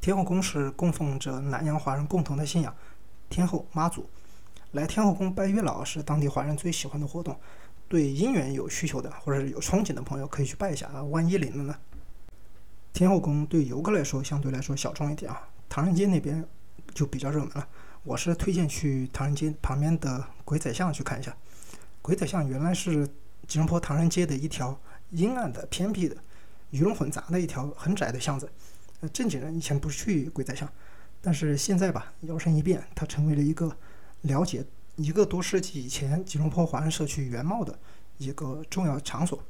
[0.00, 2.74] 天后宫是供奉着南洋华人共同的信仰，
[3.28, 4.08] 天后妈祖。
[4.70, 7.38] 来天后宫拜月老是当地华人最喜欢的活动，
[7.86, 11.76] 对姻缘有需求的或者是有憧憬的朋友可以去拜一下啊，万一灵了呢？
[12.94, 16.42] 天后宫对游客来说相对来说小众一点啊，唐人街那边
[16.94, 17.68] 就比较热门了。
[18.04, 21.34] 我是推荐去唐人街旁边的鬼仔巷去看一下。
[22.00, 23.08] 鬼仔巷原来是
[23.46, 24.76] 吉隆坡唐人街的一条
[25.10, 26.16] 阴暗的、偏僻的、
[26.70, 28.50] 鱼龙混杂的一条很窄的巷子。
[29.00, 30.68] 呃，正经人以前不去鬼仔巷，
[31.20, 33.76] 但是现在吧，摇身一变，它成为了一个
[34.22, 34.64] 了解
[34.96, 37.78] 一个多世纪以前吉隆坡华人社区原貌的
[38.18, 39.40] 一个重要场所。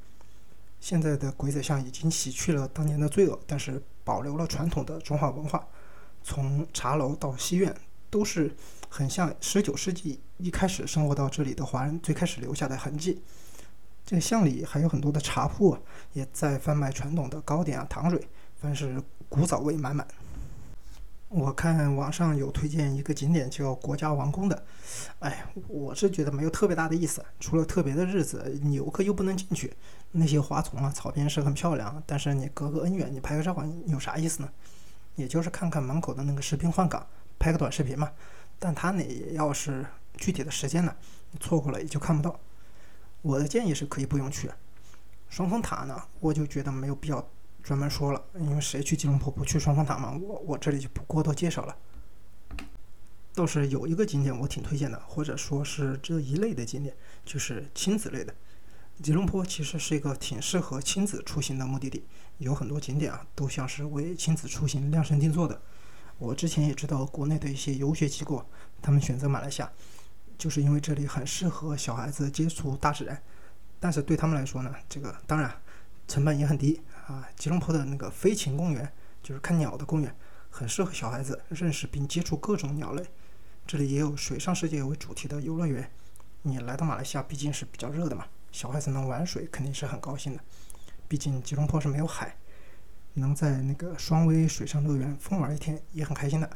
[0.79, 5.67] 现在的鬼仔巷已经洗去了当年的罪恶，但是保留了传统的中华文化。
[6.23, 7.75] 从茶楼到戏院，
[8.13, 8.55] 都是
[8.91, 13.23] 很像十九世纪一开始生活到这里的华人最开始留下的痕迹。
[14.05, 15.79] 这个巷里还有很多的茶铺，
[16.13, 18.29] 也在贩卖传统的糕点啊、糖水，
[18.61, 20.07] 凡是古早味满满。
[21.31, 24.63] 我看网上有推荐一个景点叫国家王宫的，
[25.21, 29.73] 哎，我是觉得没有特别大的意思，除了特别的日子，游客又不能进去。
[30.11, 34.51] 那些花丛啊、草坪是很漂亮，但是你隔个恩远，你拍个照有啥意思呢？
[35.15, 37.07] 也就是看看门口的那个士兵换岗，
[37.43, 38.09] 拍个短视频嘛。
[38.61, 39.85] 但他那要是
[40.17, 40.95] 具体的时间呢，
[41.41, 42.39] 错过了也就看不到。
[43.21, 44.49] 我的建议是可以不用去。
[45.29, 47.29] 双峰塔呢，我就觉得没有必要。
[47.63, 50.17] 专门说了，因为谁去吉隆坡不去双峰塔嘛？
[50.21, 51.77] 我我这里就不过多介绍了。
[53.35, 58.35] 倒是有一个景点我挺推荐的，或者说是这一类的景点，就是亲子类的。
[59.01, 62.05] 吉隆坡其实是一个挺适合亲子出行的目的地，
[62.39, 65.61] 有很多景点啊，都像是为亲子出行量身定做的。
[66.23, 68.47] 我之前也知道国内的一些游学机构，
[68.81, 69.69] 他们选择马来西亚，
[70.39, 73.21] 就是因为这里很适合小孩子接触大自然。
[73.81, 75.53] 但是对他们来说呢，这个当然
[76.07, 77.29] 成本也很低啊。
[77.37, 78.89] 吉隆坡的那个飞禽公园，
[79.21, 80.15] 就是看鸟的公园，
[80.49, 83.05] 很适合小孩子认识并接触各种鸟类。
[83.67, 85.91] 这里也有水上世界为主题的游乐园。
[86.43, 88.27] 你来到马来西亚毕竟是比较热的嘛。
[88.53, 90.41] 小孩子能玩水肯定是很高兴的，
[91.09, 92.37] 毕竟吉隆坡是没有海，
[93.15, 96.49] 能在那个双威水上乐园疯玩一天也很开心的。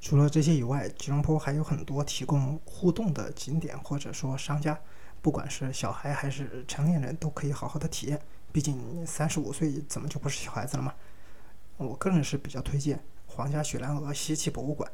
[0.00, 4.78] 除了这些以外，吉隆坡还有很多提供互动的景点或者说商家，
[5.20, 8.20] 不管是小孩还是成年人都可以好好的体验。
[8.52, 10.94] 毕竟三十五岁怎么就不是小孩子了嘛？
[11.76, 14.90] 我个人是比较推荐皇家雪兰莪稀奇博物馆。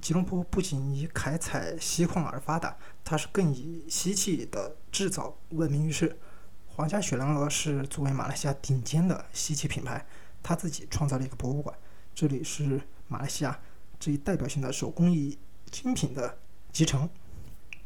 [0.00, 6.18] 吉隆坡不仅以开采锡矿而发达，它是更以锡器的制造闻名于世。
[6.76, 10.04] 皇家雪兰莪是作为马来西亚顶尖的锡器品牌，
[10.42, 11.74] 它自己创造了一个博物馆，
[12.14, 13.58] 这里是马来西亚
[13.98, 15.38] 这一代表性的手工艺
[15.70, 16.36] 精品的
[16.70, 17.08] 集成。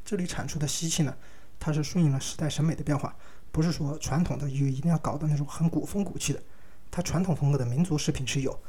[0.04, 1.16] 这里产出的锡器呢，
[1.60, 3.14] 它是顺应了时代审美的变化，
[3.52, 6.42] 不是说传统的就一定要搞的那种很古风古气的，
[6.90, 8.60] 它传统风格的民族饰品是有，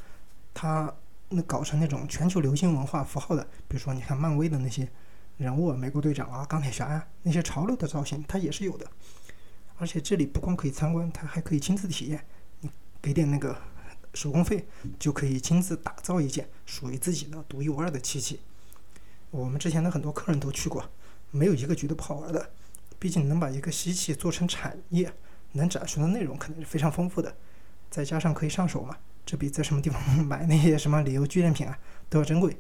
[0.54, 0.94] 它。
[1.34, 4.86] 那搞成那种全球流行文化符号的，比如说你看漫威的那些
[5.38, 8.86] 人物，美国队长啊、钢铁侠呀，那些潮流的造型，它也是有的。
[9.82, 12.24] 而且这里不光可以参观，它还可以亲自体验。
[12.60, 12.70] 你
[13.02, 13.60] 给点那个
[14.14, 14.68] 手工费，
[15.00, 18.40] 就可以亲自打造一件属于自己的独一无二的漆器。
[19.32, 20.88] 我们之前的很多客人都去过，
[21.32, 22.52] 没有一个觉得不好玩的。
[23.00, 25.12] 毕竟能把一个漆器做成产业，
[25.54, 27.36] 能展示的内容肯定是非常丰富的，
[27.90, 28.96] 再加上可以上手嘛。
[29.26, 32.56] 这比在什么地方 买那些什么旅游纪念品啊都要珍贵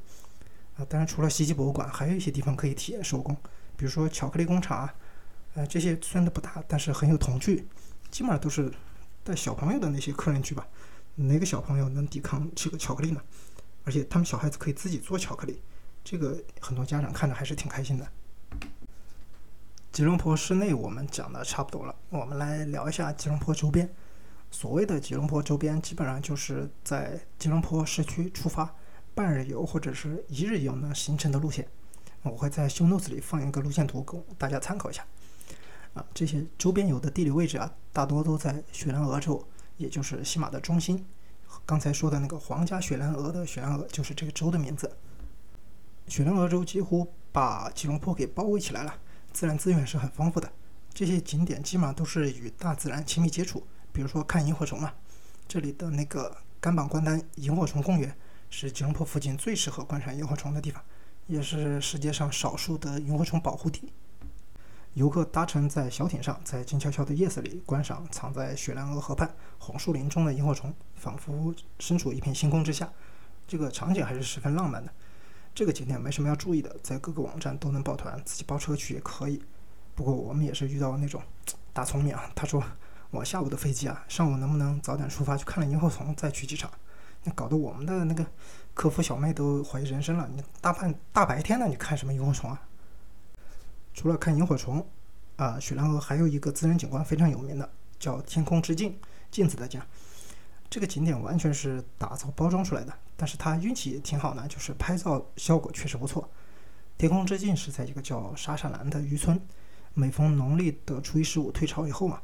[0.75, 0.85] 啊！
[0.85, 3.37] 当然，除了西器博物馆，还有一些地方可以体验手工，
[3.77, 4.95] 比如说巧克力工厂啊，
[5.53, 7.65] 呃，这些虽然都不大，但是很有童趣，
[8.09, 8.71] 基本上都是
[9.23, 10.67] 带小朋友的那些客人去吧。
[11.15, 13.21] 哪个小朋友能抵抗这个巧克力呢？
[13.83, 15.61] 而且他们小孩子可以自己做巧克力，
[16.03, 18.07] 这个很多家长看着还是挺开心的。
[19.91, 23.93] 吉隆坡市内我们讲的差不多了，我们来聊一下吉隆坡周边。
[24.49, 28.73] 所谓的吉隆坡周边，基本上就是在吉隆坡市区出发，
[29.13, 31.67] 半日游或者是一日游呢形成的路线。
[32.21, 35.05] 我会在 show notes 里放一个路线图供大家参考一下。
[35.93, 39.45] 啊，这些周边有的地理位置啊，大多都在雪兰莪州，
[39.77, 41.05] 也就是西马的中心。
[41.65, 44.97] 刚才说的那个皇家雪兰莪的雪兰莪，就是这个州的名字。
[46.07, 48.93] 雪兰莪州几乎把吉隆坡给包围起来了，
[49.33, 50.51] 自然资源是很丰富的。
[50.93, 53.65] 这些景点基本上都是与大自然亲密接触。
[53.93, 54.93] 比如说看萤火虫嘛，
[55.47, 58.15] 这里的那个甘榜关丹萤火虫公园
[58.49, 60.81] 是吉隆坡附近最适合观赏萤火虫的地方，
[61.27, 63.91] 也是世界上少数的萤火虫保护地。
[64.93, 72.89] 游客搭乘在小艇上，在静悄悄的夜色里观赏藏在雪兰莪河畔红树林中的萤火虫，仿佛身处一片星空之下，
[73.47, 74.91] 这个场景还是十分浪漫的。
[75.55, 79.41] 这个景点没什么要注意的，在各个网站都能报团，自己包车去也可以。
[79.95, 81.21] 不过我们也是遇到那种
[81.73, 82.63] 大聪明啊，他说。
[83.13, 86.71] 我下午的飞机啊，上午能不能早点出发去看了萤火虫再去机场？
[87.25, 88.25] 那搞得我们的那个
[88.73, 90.29] 客服小妹都怀疑人生了。
[90.33, 92.61] 你大半大白天的，你看什么萤火虫啊？
[93.93, 94.85] 除了看萤火虫，
[95.35, 98.97] 啊，雪兰莪还有一个自然景观非常有名的，叫天空之镜，
[99.29, 99.81] 镜子的镜。
[100.69, 106.29] 这个景点完全是打造包装出来的，但是它运气也挺好的，就是拍照效果确实不错。
[106.97, 109.39] 天空之镜是在一个叫沙沙兰的渔村，
[109.93, 112.21] 每逢农历的初一十五退潮以后嘛。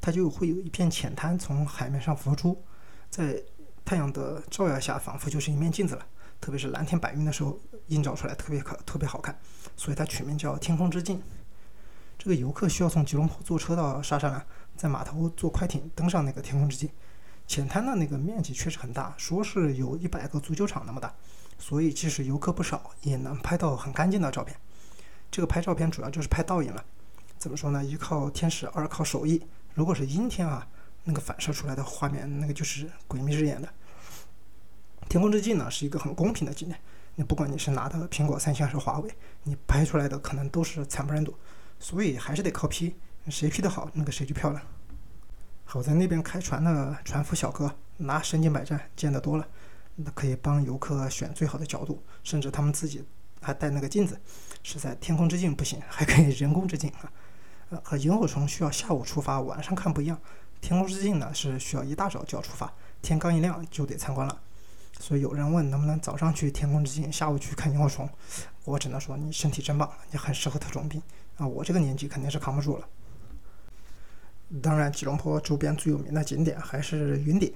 [0.00, 2.62] 它就会有一片浅滩从海面上浮出，
[3.10, 3.42] 在
[3.84, 6.06] 太阳的照耀下，仿佛就是一面镜子了。
[6.40, 9.38] 特别是蓝天白云的时候，映照出来特别可特别好看，
[9.80, 11.22] 所以它取名叫“天空之镜”。
[12.18, 14.44] 这个游客需要从吉隆坡坐车到沙沙兰，
[14.76, 16.90] 在码头坐快艇登上那个天空之镜。
[17.46, 21.10] 浅滩的那个面积确实很大，说是有一百个足球场那么大，
[21.58, 24.54] 所以即使游客不少，也能拍到很干净的照片。
[25.30, 26.84] 这个拍照片主要就是拍倒影了。
[27.38, 27.82] 怎么说呢？
[27.82, 29.42] 一靠天时，二靠手艺。
[29.72, 30.68] 如果是阴天啊，
[31.04, 33.68] 那个反射出来的画面，那个就是鬼迷日眼的。
[35.08, 36.78] 天空之镜呢，是一个很公平的景点。
[37.24, 39.10] 不管你是拿的苹果、三星还是华为，
[39.44, 41.34] 你拍出来的可能都是惨不忍睹。
[41.78, 42.94] 所以还是得靠 P，
[43.28, 44.62] 谁 P 的好，那个谁就漂亮。
[45.64, 49.46] 好在那边开船的船夫小哥拿身经百战，见得多了，
[49.96, 53.04] 那可以帮游客选最好的角度，甚至他们自己
[53.40, 54.20] 还带那个镜子。
[54.62, 57.10] 是在天空之镜不行，还可以人工之镜啊。
[57.70, 60.18] 呃和萤火虫需要下午出发，晚上看不一样。
[60.60, 64.40] 天空之镜呢是需要一大早就要出发，天刚一亮就得参观了。
[65.00, 68.06] 所以有人问能不能早上去天空之镜，下午去看萤火虫，
[68.66, 71.02] 我只能说你身体真棒，你很适合特种兵
[71.38, 71.46] 啊！
[71.48, 72.86] 我这个年纪肯定是扛不住了。
[74.60, 77.50] 当然，吉隆坡周边最有名的景点还是云顶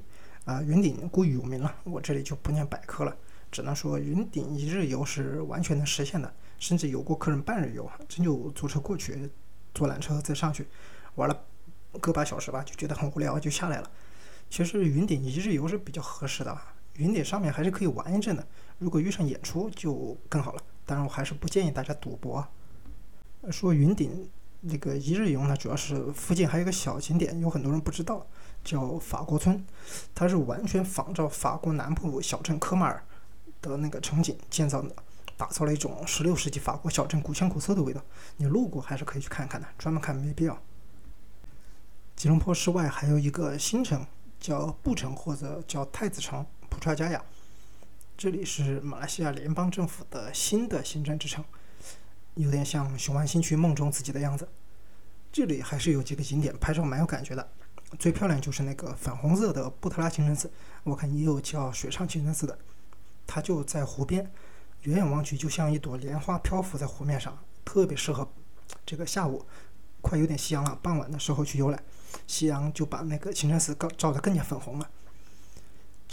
[0.46, 3.14] 啊，云顶过于有名了，我这里就不念百科了，
[3.52, 9.30] 只能说云顶一日游是完全能实现的，甚至有过客人半日游，真就坐车过去，
[9.74, 10.66] 坐缆车再上去，
[11.16, 11.44] 玩了
[12.00, 13.90] 个把小时吧，就觉得很无聊，就下来了。
[14.48, 16.58] 其实云顶一日游是比较合适的。
[16.96, 18.46] 云顶上面还是可以玩一阵的，
[18.78, 20.62] 如果遇上演出就更好了。
[20.86, 22.46] 当然，我还是不建议大家赌博。
[23.50, 24.30] 说云顶
[24.60, 28.26] 那个一日游呢，主要是附近还有一个小景点，有很多人不知道，
[28.62, 29.64] 叫法国村，
[30.14, 33.04] 它是完全仿照法国南部小镇科马尔
[33.60, 34.94] 的那个场景建造的，
[35.36, 38.00] 打造了一种16世纪法国小镇古香古色的味道。
[38.36, 40.56] 你路过还是可以去看看的，专门看没必要。
[42.14, 44.06] 吉隆坡市外还有一个新城，
[44.38, 46.46] 叫布城或者叫太子城。
[46.74, 47.24] 普查加亚，
[48.16, 51.42] 这里是马来西亚联邦政府的新的行政之城，
[52.34, 54.48] 有点像雄安新区梦中自己的样子。
[55.32, 57.48] 这里还是有几个景点，拍照蛮有感觉的。
[57.96, 60.50] 最漂亮就是那个粉红色的布特拉清真寺，
[60.82, 62.58] 我看也有叫水上清真寺的。
[63.24, 64.28] 它就在湖边，
[64.82, 68.28] 远远望去就像一朵莲花漂浮在湖面上，特别适合
[68.84, 69.46] 这个下午
[70.00, 71.80] 快有点夕阳了，傍晚的时候去游览，
[72.26, 74.90] 夕阳就把那个清真寺照照得更加粉红了。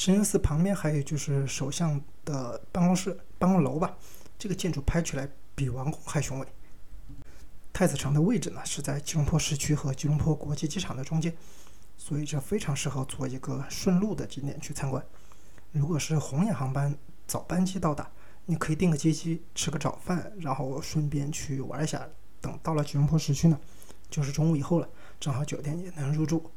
[0.01, 3.95] 清真寺旁边还有就是首相的办公室、办公楼吧，
[4.35, 6.47] 这个建筑拍起来比王宫还雄伟。
[7.71, 11.31] 太子城的位置呢是在吉隆坡市区和吉隆坡国际机场的中间，
[11.97, 15.05] 所以这非常适合做一个顺路的景点去参观。
[15.71, 18.09] 如果是红眼航班早班机到达，
[18.47, 22.09] 你可以订个接机，吃个早饭，然后顺便去玩一下。
[22.41, 23.59] 等到了吉隆坡市区呢，
[24.09, 26.49] 就是中午以后了，正好酒店也能入住。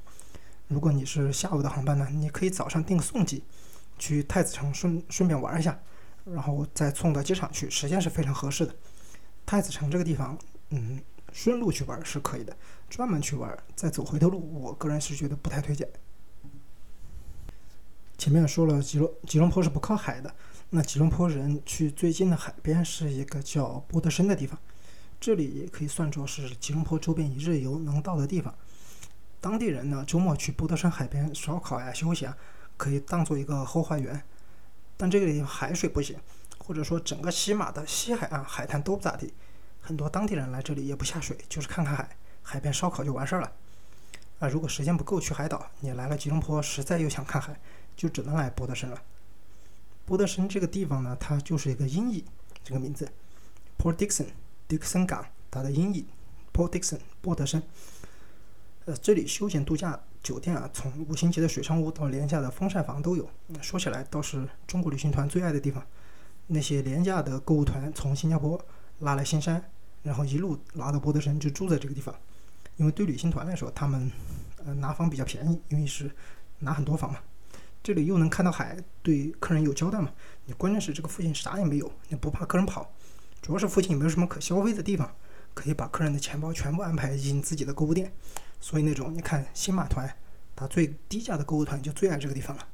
[0.68, 3.44] 如果你是下午的航班呢，你可以早上订个送机，
[3.98, 5.78] 去太子城顺顺便玩一下，
[6.24, 8.74] 然后再送到机场去，时间是非常合适的。
[9.44, 10.38] 太子城这个地方，
[10.70, 11.00] 嗯，
[11.32, 12.56] 顺路去玩是可以的，
[12.88, 15.86] 专门去玩再走回头路，我个人是觉得不太推荐。
[18.16, 20.34] 前面说了吉隆吉隆坡是不靠海的，
[20.70, 24.58] 那吉隆坡人去最近的海边是一个叫波德森的地方，
[25.20, 28.54] 这里也可以算作是吉隆坡周边一日游能到的地方。
[29.44, 32.32] 当地人呢，周末去波德山海边烧烤呀、休闲，
[32.78, 34.24] 可以当做一个后花园。
[34.96, 36.18] 但这里海水不行，
[36.56, 39.34] 或者说整个西马的西海岸海滩都不咋地。
[39.82, 43.52] 很多当地人来这里也不下水，就是看看海，海边烧烤就完事儿了。
[44.38, 47.60] 啊，如果时间不够去海岛，你来了吉隆坡，实在又想看海，
[47.94, 49.02] 就只能来波德森了。
[50.06, 52.24] 波德森这个地方呢，它就是一个音译，
[52.64, 53.12] 这个名字
[53.76, 54.28] ，Port Dickson，
[54.66, 56.06] 迪克森港，它的音译
[56.50, 57.62] ，Port Dickson，波德森。
[58.86, 63.26] 呃，这里休闲度假酒店啊，从五星级的水上屋到廉价的风扇房都有。
[63.62, 65.82] 说起来倒是中国旅行团最爱的地方。
[66.48, 68.62] 那些廉价的购物团从新加坡
[68.98, 69.70] 拉来新山，
[70.02, 72.14] 然后一路拉到波德森，就住在这个地方。
[72.76, 74.10] 因为对旅行团来说，他们
[74.66, 76.10] 呃拿房比较便宜，因为是
[76.58, 77.18] 拿很多房嘛。
[77.82, 80.10] 这里又能看到海，对客人有交代嘛。
[80.44, 82.92] 你关键是这个附近啥也没有，你不怕客人跑，
[83.40, 85.10] 主要是附近也没有什么可消费的地方，
[85.54, 88.12] 可以把客人的钱包全部安排进自己的购物店。
[88.64, 90.10] 所以那种你看新马团，
[90.56, 92.66] 它最低价的购物团就最爱这个地方了。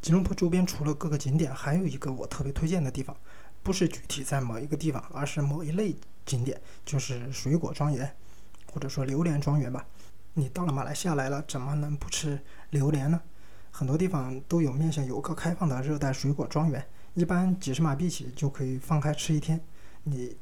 [0.00, 3.16] 吉隆坡周边除了各个景点，还有一个我特别推荐的地方，
[3.64, 8.14] 不是具体在某一个地方，而是某一类景点，就是水果庄园，
[8.72, 9.84] 或者说榴莲庄园吧。
[10.34, 13.20] 你到了马来西亚来了，怎么能不吃榴莲呢？
[13.72, 19.60] 很多地方都有面向游客开放的热带水果庄园，一般几十马币起就可以放开吃一天。
[20.04, 20.36] 你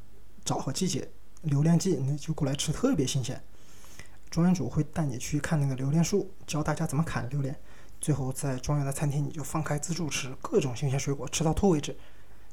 [0.45, 1.09] 找好季节，
[1.45, 3.43] 榴莲季，你就过来吃，特别新鲜。
[4.33, 7.55] 庄园主会带你去看那个榴莲树，教大家怎么砍榴莲。
[8.01, 11.95] 最后在庄园的餐厅，你就放开自助吃各种新鲜水果，吃到吐为止。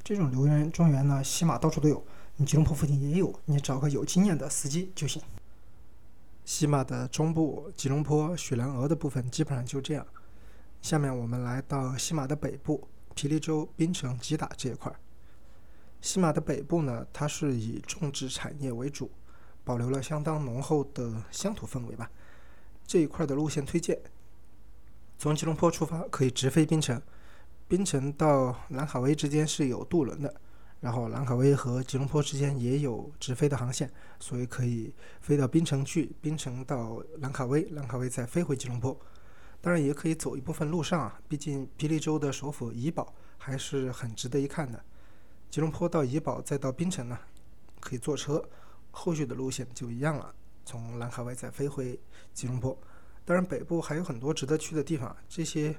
[0.03, 5.21] 这种榴莲庄园呢，西马到处都有，你吉隆坡附近也有，你找个有经验的司机就行。
[6.43, 10.05] 西马的中部，吉隆坡、雪兰莪的部分基本上就这样。
[10.81, 14.93] 下面我们来到西马的北部，霹雳州、槟城、吉打这一块。
[16.01, 19.09] 西马的北部呢，它是以种植产业为主。
[19.69, 22.09] 保留了相当浓厚的乡土氛围吧。
[22.87, 24.01] 这一块的路线推荐：
[25.19, 26.99] 从吉隆坡出发可以直飞槟城，
[27.67, 30.33] 槟城到兰卡威之间是有渡轮的，
[30.79, 33.87] 然后兰卡威和吉隆坡之间也有直飞的航线，
[34.19, 34.91] 所以可以
[35.21, 38.99] 飞到槟城去，槟城到兰卡威，兰卡威再飞回吉隆坡。
[39.61, 44.83] 当然也可以走一部分路上啊，毕竟霹雳州的首府怡保还是很值得一看的。
[45.51, 47.19] 吉隆坡到怡保再到槟城呢，
[47.79, 48.43] 可以坐车。
[48.91, 50.33] 后续的路线就一样了，
[50.65, 51.99] 从兰卡威再飞回
[52.33, 52.77] 吉隆坡。
[53.25, 55.75] 当然，北部还有很多值得去的地方，这些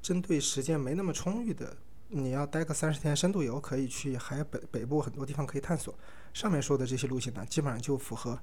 [0.00, 1.76] 针对时间没那么充裕的，
[2.08, 5.92] 你要待个三十天深度游，可以去海北北部很多地方可以探索。
[6.32, 8.38] 上面说的这些路线呢，基本上就符合，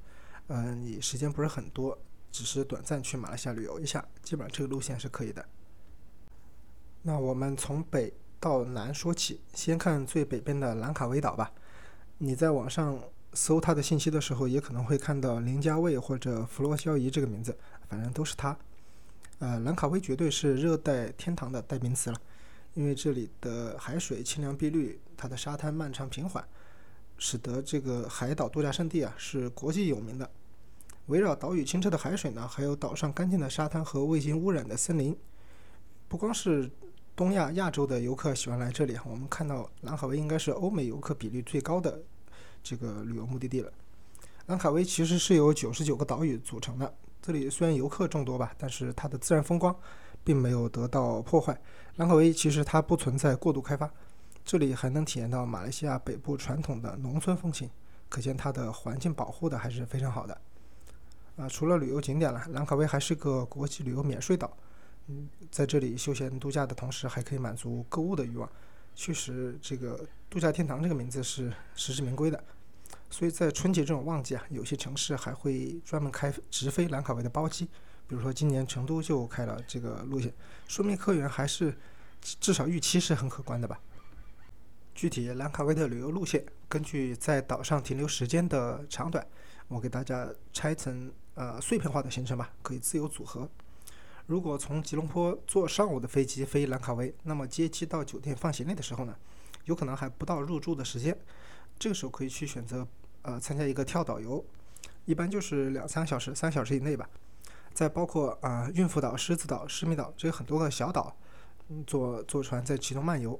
[0.47, 1.97] 嗯，你时间不是很多，
[2.29, 5.45] 只是短暂去马来西亚旅游一下，基本上这个路线是可以的。
[7.03, 11.53] 那我们从北到南说起，先看最北边的兰卡威岛吧。
[12.17, 12.99] 你在网上
[13.36, 17.55] 搜他的信息的时候，也可能会看到林加卫或者弗洛肖伊这个名字，
[17.88, 18.57] 反正都是他。
[19.39, 22.17] 呃，兰卡威绝对是热带天堂的代名词了，
[22.73, 26.43] 因为这里的海水清凉碧绿，它的沙滩漫长平缓，
[27.17, 30.29] 使得这个海岛度假胜地啊是国际有名的。
[31.07, 35.15] 围绕岛屿清澈的海水呢，还有岛上干净的沙滩和未经污染的森林，
[36.07, 36.71] 不光是
[37.15, 42.01] 东亚、亚洲的游客喜欢来这里，我们看到兰卡威应该是欧美游客比率最高的
[42.66, 43.72] 这个旅游目的地了。
[44.47, 46.91] 兰卡威其实是由九十九个岛屿组成的。
[47.22, 49.76] 这里虽然游客众多吧，但是它的自然风光
[50.24, 51.55] 并没有得到破坏。
[51.97, 53.88] 兰卡威其实它不存在过度开发，
[54.43, 57.70] 这里还能体验到马来西亚北部传统的农村风情，
[58.09, 60.41] 可见它的环境保护的还是非常好的。
[61.38, 64.55] 啊，除了旅游景点了，兰卡威还是个国际旅游免税岛。
[65.07, 68.49] 嗯，在这里休闲度假的同时，还可以满足购物的欲望，
[68.95, 72.43] 确实这个度假天堂这个名字是实至名归的。
[73.18, 77.63] 所以在春节这种旺季啊，有些城市还会专门开直飞兰卡威的包机，
[78.09, 80.34] 比如说今年成都就开了这个路线，
[80.68, 81.74] 说明客源还是
[82.22, 83.80] 至少预期是很可观的吧。
[84.93, 89.26] 具体兰卡威的旅游路线，根据在岛上停留时间的长短，
[89.70, 93.49] 我给大家拆成呃碎片化的行程吧，可以自由组合。
[94.26, 99.16] 如果从吉隆坡坐上午的飞机飞兰卡威，那么接机到酒店放行李的时候呢，
[99.63, 101.18] 有可能还不到入住的时间。
[101.78, 102.88] 这个时候可以去选择，
[103.26, 104.45] 呃，参加一个跳岛游，
[105.05, 107.09] 一般就是两三个小时，三小时以内吧。
[107.73, 111.15] 再包括啊，孕妇岛、狮子岛、狮米岛，这有很多个小岛，
[111.88, 113.39] 坐坐船在其中漫游。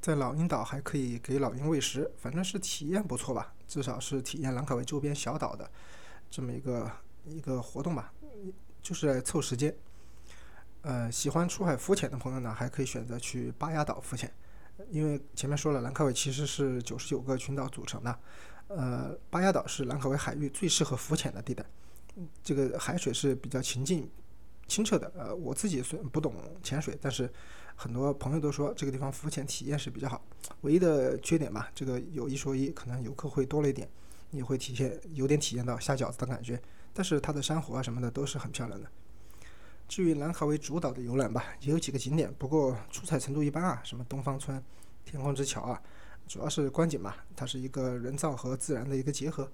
[0.00, 5.70] 在老鹰岛还可以给老鹰喂食，反正是体验不错吧，至少是体验兰卡威周边小岛的
[6.30, 6.90] 这么一个
[7.24, 8.12] 一个活动吧，
[8.82, 9.74] 就是来凑时间。
[10.82, 14.32] 呃，喜欢出海浮潜的朋友呢，还可以选择去巴亚岛浮潜。
[14.90, 18.18] 因为前面说了，兰卡威其实是九十九个群岛组成的，
[18.68, 21.64] 呃，巴亚岛是兰卡威海域最适合浮潜的地带，
[22.42, 24.08] 这个海水是比较清静、
[24.66, 25.10] 清澈的。
[25.16, 27.32] 呃，我自己虽不懂潜水，但是
[27.74, 30.20] 很多朋友都说这个地方浮潜体验是比较好。
[30.62, 33.88] 唯一的缺点吧，这个有一说一，可能游客会多了一点，
[34.30, 36.60] 你会体现有点体验到下饺子的感觉。
[36.92, 38.90] 但是它的珊瑚啊什么的都是很漂亮的。
[39.86, 44.60] 至于兰卡威主岛的游览吧，也有几个景点，不过出彩程度一般啊，什么东方村、
[45.04, 45.80] 天空之桥啊，
[46.26, 49.50] 主要是观景嘛，它是一个人造和自然的一个结合，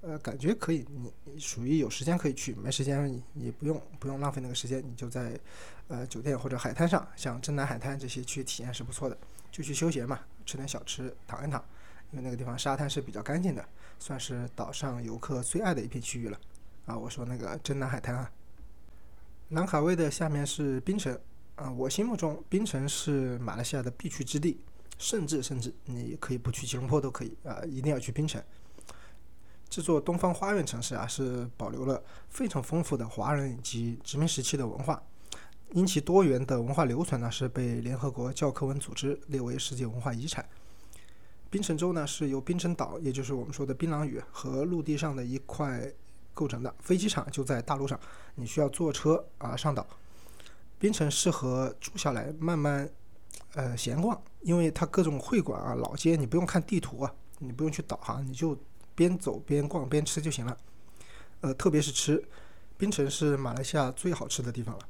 [0.00, 0.86] 呃，感觉可以，
[1.24, 5.38] 你属于有时间可以去，没时间你也不用不用浪费那个时间，你就在
[5.88, 9.16] 呃酒店或者海滩上，像真南海滩这些去体验是不错的，
[9.50, 11.62] 就去休闲嘛，吃点小吃，躺一躺，
[12.12, 13.64] 因为那个地方沙滩是比较干净的，
[13.98, 16.38] 算是岛上游客最爱的一片区域了，
[16.86, 18.30] 啊，我说那个真南海滩啊。
[19.50, 21.18] 兰卡威的下面是槟城，
[21.56, 24.64] 啊，我心目中槟城是马来西亚的必去之地，
[25.02, 28.40] 甚至甚至你可以不去吉隆坡都可以，啊，一定要去槟城。
[29.68, 35.02] 这座东方花园城市啊，是保留了非常丰富的华人以及殖民时期的文化，
[35.72, 40.48] 因其多元的文化留存呢，是被联合国教科文组织列为世界文化遗产。
[41.50, 45.92] 槟城州呢，是由槟城岛，也就是我们说的槟榔屿和陆地上的一块。
[46.34, 48.00] 构成的飞机场就在大陆上，
[48.36, 49.86] 你需要坐车啊上岛。
[50.78, 52.88] 槟城适合住下来慢慢
[53.54, 58.56] 呃闲逛，因为它各种会馆啊、老街，你不用看地图啊，你不用去导航，你就
[58.94, 60.56] 边走边逛边吃就行了。
[61.40, 62.22] 呃，特别是吃，
[62.76, 64.88] 槟城是马来西亚最好吃的地方了，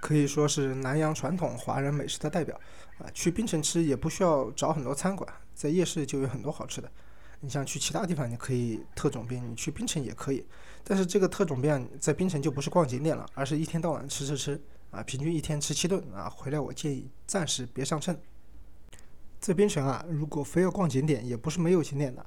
[0.00, 2.58] 可以说是南洋传统华人美食的代表
[2.98, 3.06] 啊。
[3.12, 6.90] 去槟城吃也不需要找很多餐馆，在夜市就有很多好吃的。
[7.40, 10.44] 你像去其他地方，你可以特种兵，你去槟城也可以。
[10.82, 14.60] 但是这个特种兵在槟城就不是逛景点了，而是一天到晚吃吃吃
[14.90, 16.28] 啊，平均一天吃七顿啊。
[16.28, 18.18] 回来我建议暂时别上秤。
[19.40, 22.24] 这槟城啊，如果非要逛景点，也不是没有景点的。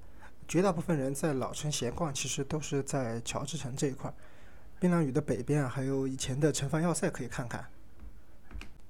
[0.48, 4.14] 绝大部分人在老城闲逛，其实都是在乔治城这一块。
[4.80, 7.66] 槟榔屿的北边啊，还有以前的城防要塞可以看看。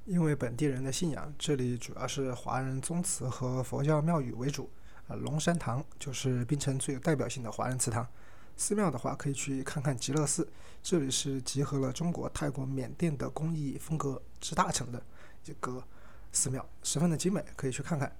[0.06, 4.70] 因为本地人的信仰，这里主要是华人宗祠和佛教庙宇为主。
[5.08, 8.08] 啊龙山堂就是槟城最有代表性的华人祠堂。
[8.62, 10.48] 寺庙的话，可以去看看极乐寺，
[10.84, 15.04] 这里是集合了中国、泰国、缅甸的工艺风格之大成的
[15.46, 15.84] 一个
[16.32, 18.16] 寺庙，十分的精美，可以去看看。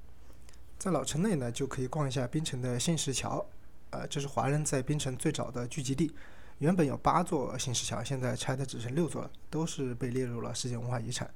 [0.80, 3.46] 在老城内呢，就可以逛一下槟城的新石桥，
[3.92, 6.12] 呃，这是华人在槟城最早的聚集地。
[6.58, 11.30] 原本有八座新石桥，现在拆的只剩六座了，都是被列入了世界文化遗产。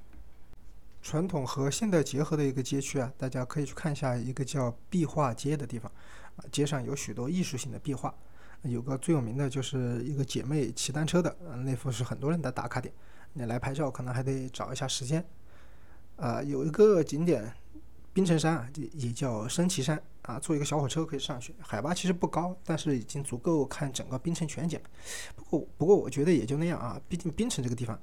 [1.00, 5.88] 传统和现代结合的一个街区啊，大家可以去看一下一个叫壁画街的地方，
[6.38, 8.12] 啊，街上有许多艺术性的壁画，
[8.68, 12.92] 有个最有名的就是一个姐妹骑单车的，那幅是很多人的打卡点，
[13.32, 15.24] 你来拍照可能还得找一下时间。
[16.16, 17.52] 啊，有一个景点，
[18.12, 24.80] 冰城山啊，也叫升旗山啊，坐一个小火车可以上去，海拔其实不高，但是已经足够看整个冰城全景。
[25.34, 27.98] 不过，不过我觉得也就那样啊，毕竟冰城这个地方。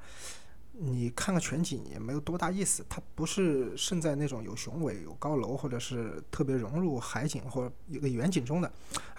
[0.75, 8.71] 你看个全景也没有多大意思，它不是胜在那种有雄伟、有高楼，或者是特别融入海景或者一个远景中的，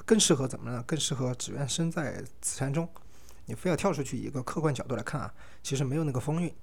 [0.04, 0.82] 更适合怎么呢？
[0.86, 2.88] 更适合只愿身在此山中。
[3.46, 6.54] 你非要跳出去一个客观角度来看啊，其实没有那个风韵。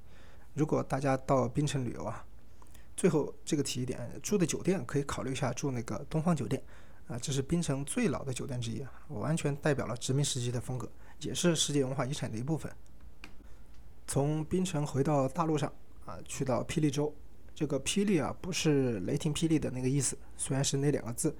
[0.53, 2.25] 如果大家到槟城旅游啊，
[2.97, 6.61] 最后这个提一点，住的酒店可以考虑一下住那个东方酒店
[7.07, 10.89] 啊，这是槟城最老的酒店之一啊，完全代表了殖民时期的风格，
[11.19, 12.71] 也是世界文化遗产的一部分。
[14.07, 15.71] 从槟城回到大陆上
[16.05, 17.13] 啊，去到霹雳州，
[17.53, 21.35] 这个霹雳啊不是雷霆霹雳的那个意思，虽然是那两个字，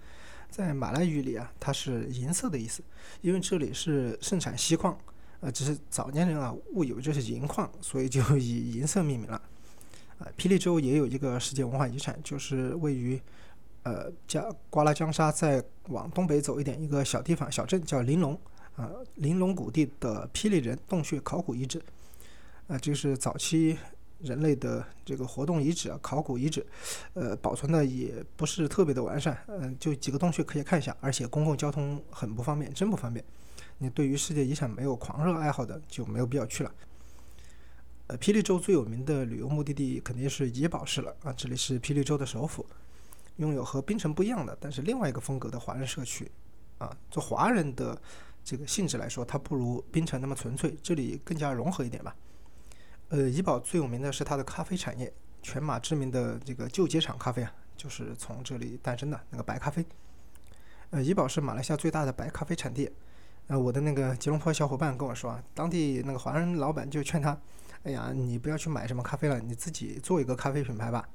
[0.52, 2.84] 在马来语里啊它是银色的意思，
[3.22, 4.95] 因为这里是盛产锡矿，
[5.39, 9.41] 呃，只是早年人啊误以为这是银矿，所以就以银色命名了。
[10.20, 13.20] 啊，霹雳州也有一个世界文化遗产，就是位于
[13.84, 18.38] 呃加瓜拉江沙再往东北走一点一个小地方小镇叫玲珑
[18.76, 21.82] 啊，玲珑谷地的霹雳人洞穴考古遗址。
[22.68, 23.78] 啊，这是早期
[24.24, 26.65] 人类的这个活动遗址啊，考古遗址，
[27.13, 33.24] 呃，保存的也不是特别的完善，嗯，就几个洞穴可以看一下，而且公共交通很不方便，真不方便。
[33.80, 36.72] 你对于世界遗产没有狂热爱好的就没有必要去了。
[38.07, 42.65] 呃，霹雳州最有名的旅游目的地肯定是怡保市了啊，这里是霹雳州的首府，
[43.38, 46.30] 拥有和槟城不一样的，但是另外一个风格的华人社区
[46.78, 47.99] 啊，做华人的
[48.43, 52.15] 这个性质来说，它不如槟城那么纯粹，这里更加融合一点吧。
[53.12, 59.86] 呃，怡宝最有名的是它的咖啡产业，全马知名的这个旧街厂咖啡啊，就是从这里诞生的那个白咖啡。
[60.91, 62.89] 呃，怡宝是马来西亚最大的白咖啡产地。
[63.47, 67.38] 呃，我的那个吉隆坡小伙伴跟我说啊，当地那个华人老板就劝他，
[67.84, 71.09] 哎呀，你不要去买什么咖啡了，你自己做一个咖啡品牌吧。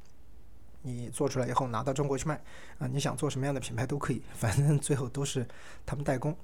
[0.83, 2.39] 你做出来以后拿到中国去卖，
[2.79, 5.49] 啊，你想做什么样的品牌都可以，反正最后都是
[5.87, 6.37] 他们代工。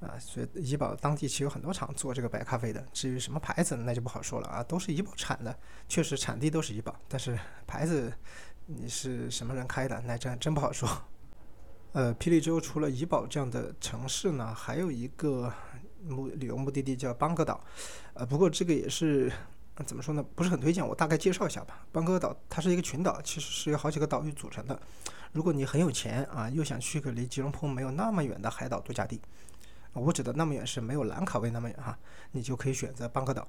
[0.00, 2.84] 啊，所以怡保当地其实有很多厂做这个白咖啡的。
[2.92, 8.12] 至于什么牌子，那就不好说了啊，都是怡保产的，确实产地都是怡保，但是牌子
[8.66, 10.88] 你是什么人开的，那真真不好说。
[11.92, 15.50] 呃，霹雳州除了怡保这样的城市呢，还有一个
[16.04, 17.58] 目旅游目的地叫邦格岛。
[18.12, 19.32] 呃，不过这个也是
[19.86, 20.86] 怎么说呢，不是很推荐。
[20.86, 21.86] 我大概介绍一下吧。
[21.90, 24.78] 邦格岛它是一个群岛，其实是由好几个岛屿组成的。
[25.32, 29.20] 如果你很有钱啊，又想去个离吉隆坡没有那么远的海岛度假地。
[30.00, 31.98] 我指的那么远是没有兰卡威那么远哈，
[32.32, 33.48] 你就可以选择邦克岛，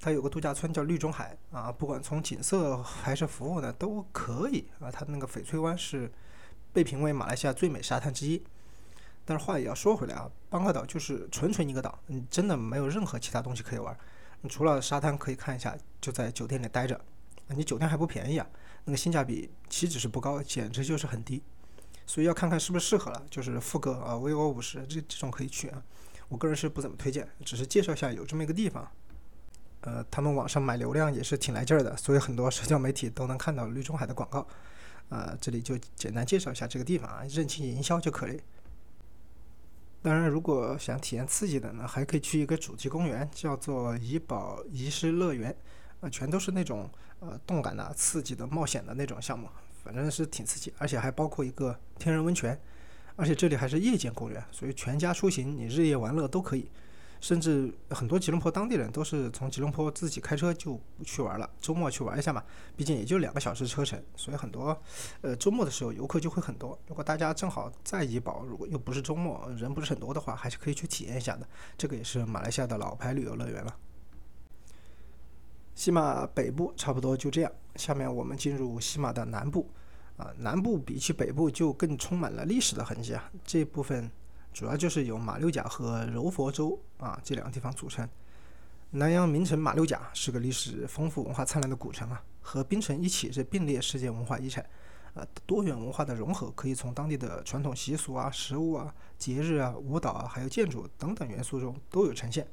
[0.00, 4.90] 它有个度假村叫绿中海啊，不管从景色还是服务呢都可以啊。
[4.90, 6.10] 它那个翡翠湾是
[6.72, 8.42] 被评为马来西亚最美沙滩之一。
[9.24, 13.96] 但是话也要说回来啊，邦克岛就是纯纯一个岛，你真的没有任何其他东西可以玩，
[14.42, 17.00] 你除了沙滩可以看一下，就在酒店里待着，
[17.48, 18.46] 你酒店还不便宜啊，
[18.84, 21.42] 那个性价比岂止是不高，简直就是很低。
[22.06, 25.82] 所以要看看是不是适合了，就是富哥啊，vivo 五十这这种可以去啊。
[26.28, 28.90] 我个人是不怎么推荐，只是介绍一下有这么一个地方。
[29.82, 34.46] 呃，他们网上买流量也是挺来劲儿的，所以很多社交媒体都能看到绿中海的广告。
[35.10, 38.40] 啊，这里就简单介绍一下这个地方啊，认清营销就可以。
[40.00, 45.54] 当然，如果想体验刺激的呢，还可以去一个主题公园，叫做怡宝遗失乐园，
[46.00, 46.90] 啊，全都是那种
[47.20, 49.48] 呃动感的、刺激的、冒险的那种项目。
[49.84, 52.58] 反正是挺刺激，而且还包括一个天然温泉，
[53.16, 56.68] 而且这里还是夜间公园，所以全家出行你日夜玩乐都可以。
[57.20, 62.44] 甚至很多吉隆坡当地人都是从吉隆坡自己开车就去玩了，周末去玩一下嘛，
[62.76, 64.78] 毕竟也就两个小时车程，所以很多
[65.22, 66.78] 呃周末的时候游客就会很多。
[66.86, 71.48] 如果大家正好在怡保，如果又不是周末，人不是很多的话，还是可以去体验一下的。
[71.78, 73.74] 这个也是马来西亚的老牌旅游乐园了。
[75.74, 79.68] 西马北部差不多就这样，下面我们进入西马的南部，
[80.16, 83.30] 啊，南部比起北部就更充满了历史的痕迹啊。
[83.44, 84.10] 这部分
[84.52, 88.08] 主要就是由马六甲和柔佛州啊这两个地方组成。
[88.90, 94.64] 南洋名城马六甲是个历史丰富、文化灿烂的古城啊，和槟城一起是并列世界文化遗产。
[95.14, 102.44] 啊，多元文化的融合可以从当地的传统习俗啊、食物啊、节日啊、舞蹈啊，还有建筑等等元素中都有呈现。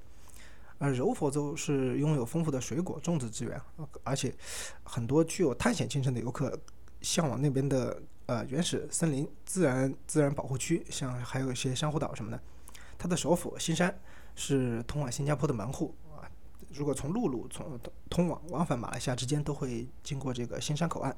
[0.81, 3.61] 而柔佛州是拥有丰富的水果种植资源，
[4.03, 4.33] 而且
[4.83, 6.59] 很多具有探险精神的游客
[7.01, 12.41] 向往那边的呃原始森林、自然自然保护区，像还有一些珊瑚岛什么的。
[12.97, 13.95] 它的首府新山
[14.35, 16.25] 是通往新加坡的门户啊，
[16.73, 17.79] 如果从陆路从
[18.09, 21.15] 通往往返马来西亚之间都会经过这个新山口岸，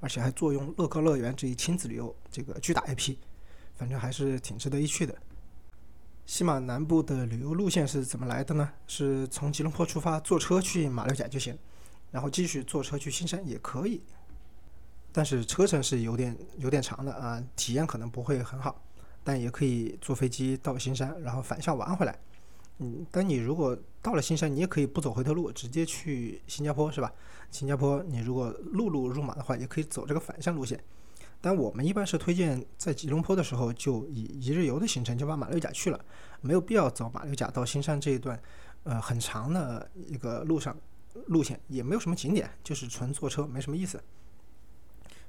[0.00, 3.18] 而且还坐拥乐高乐园这一亲子旅游这个巨大 IP，
[3.74, 5.14] 反正还是挺值得一去的。
[6.24, 8.70] 西马南部的旅游路线是怎么来的呢？
[8.86, 11.58] 是从吉隆坡出发，坐车去马六甲就行，
[12.10, 14.02] 然后继续坐车去新山也可以，
[15.12, 18.80] 但是车程是有点有点长的啊，体验可能不会很好，
[19.22, 22.18] 但也可以坐飞机到新山，然后反向玩回来。
[22.78, 27.12] 嗯，但你如果到了新山，你也可以不走回头路，直接去新加坡，是吧？
[27.50, 30.82] 新加坡你如果陆路入马的话，也可以走这个反向路线。
[31.44, 36.00] 但我们一般是推荐在吉隆坡的时候就以一日游的行程就把马六甲去了，
[36.40, 38.40] 没有必要走马六甲到新山这一段，
[38.84, 40.74] 呃，很长的一个路上
[41.26, 44.00] 路线，也没有什么景点，就是纯坐车，没什么意思。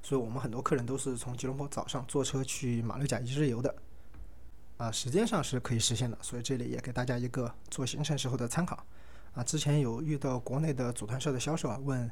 [0.04, 3.74] 所以我们很多客人都是从吉隆坡早上坐车去马六甲一日游的，
[4.76, 6.16] 啊，时间上是可以实现的。
[6.22, 8.86] 所以这里也给大家一个做行程时候的参考。
[9.32, 12.08] 啊，之前有遇到国内的组团社的销售啊，问。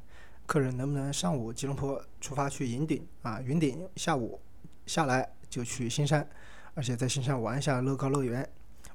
[0.46, 3.40] 客人能不能上午吉隆坡出发去云顶啊？
[3.40, 4.40] 云顶下午
[4.86, 6.28] 下来就去新山，
[6.74, 8.46] 而且在新山玩一下乐高乐园。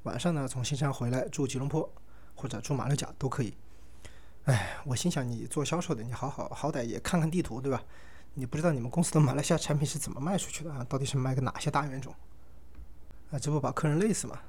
[0.03, 1.89] 晚上呢，从新山回来住吉隆坡
[2.35, 3.53] 或者住马六甲都可以。
[4.43, 7.83] 哎，我心想你做销售的，你好好好歹也看看地图对吧？
[8.35, 10.85] 你不知道你们公司的马来西亚产品是怎么卖出去的啊？
[10.87, 12.13] 到底是卖给哪些大冤种？
[13.31, 14.39] 啊，这不把客人累死吗？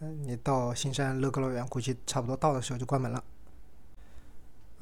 [0.00, 3.22] 嗯，你到新山乐高乐园，估计差不多到的时候就关门了。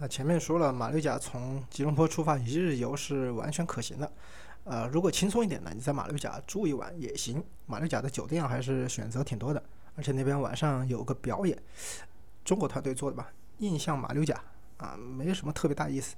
[0.03, 4.13] 那前面说了，马六甲从吉隆坡出发一日游是完全可行的。
[4.65, 7.41] 呃，如果轻松一点呢，你在马六甲住一晚也行。
[7.67, 9.63] 马六甲的酒店还是选择挺多的，
[9.95, 11.57] 而且那边晚上有个表演，
[12.45, 14.43] 中国团队做的吧，印象马六甲
[14.79, 16.17] 啊，没什么特别大意思。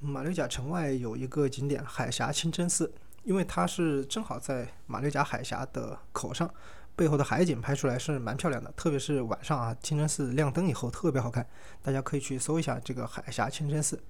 [0.00, 2.90] 马六甲城外有一个景点海峡清真寺，
[3.24, 6.50] 因为它是正好在马六甲海峡的口上。
[6.96, 11.46] 背后的海景拍出来是蛮漂亮的，特别是晚上啊，清真寺亮灯以后特别好看，
[11.82, 14.00] 大家可以去搜一下这个海峡清真寺。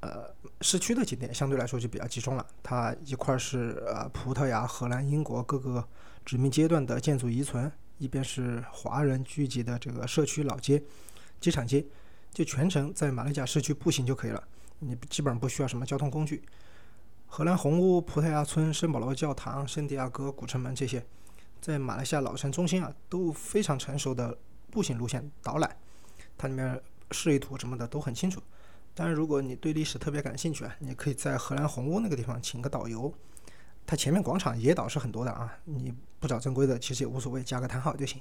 [0.00, 5.86] 呃，市区的景点相对来说就比较集中了，它一块是呃葡萄牙、荷兰、英国各个
[6.24, 10.82] 殖民阶段的建筑遗存，一边是华人聚集的这个社区老街、
[11.40, 11.84] 机场街，
[12.32, 14.42] 就全程在马六甲市区步行就可以了，
[14.78, 16.42] 你基本上不需要什么交通工具。
[17.26, 21.04] 荷兰红屋、葡萄牙村、圣保罗教堂、圣地亚哥古城门这些。
[21.64, 24.36] 在马来西亚老城中心啊，都非常成熟的
[24.70, 25.76] 步行路线导览，
[26.36, 26.78] 它里面
[27.10, 28.38] 示意图什么的都很清楚。
[28.92, 33.10] 当然，如果你对历史特别感兴趣啊，你可以在荷兰红屋那个地方请个导游，
[33.86, 35.90] 它前面广场野岛是很多的啊，你
[36.20, 38.20] 不找正规的其实也无所谓，加个叹号就行。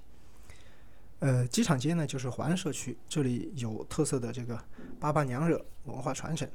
[1.20, 4.58] 呃，机场街呢就是华人社区，这里有特色的这个
[5.02, 6.50] 巴巴娘惹文化传承，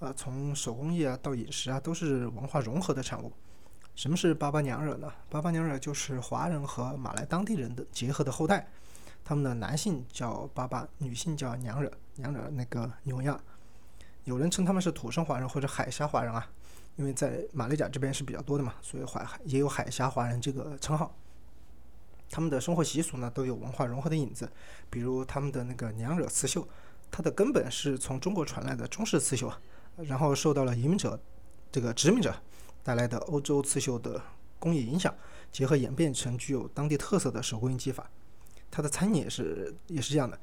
[0.00, 3.32] 呃，从手工艺啊到饮食啊都是文化融合的产物。
[3.96, 5.10] 什么是巴巴娘惹呢？
[5.30, 8.68] 巴巴娘惹就是华人和马来当地人的结合的后代，
[9.24, 13.40] 他们的男性叫巴巴，女性叫娘惹，娘惹那个纽亚。
[14.24, 16.46] 有人称他们是土生华人或者海峡华人啊，
[16.96, 21.16] 因为在马六甲这边是比较多的嘛，所以海也有海峡华人这个称号。
[22.28, 24.46] 他们的生活习俗呢都有文化融合的影子，
[24.90, 26.68] 比如他们的那个娘惹刺绣，
[27.10, 29.50] 它的根本是从中国传来的中式刺绣，
[29.96, 31.18] 然后受到了移民者
[31.72, 32.34] 这个殖民者。
[32.86, 34.22] 带来的欧洲刺绣的
[34.60, 35.12] 工艺影响，
[35.50, 38.08] 结合演变成具有当地特色的手工艺技法。
[38.70, 40.38] 它的餐饮也是也是这样的。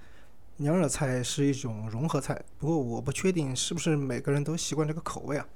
[0.57, 5.47] 娘惹菜是一种融合菜，不过我不确定是不是每个人都习惯这个口味啊。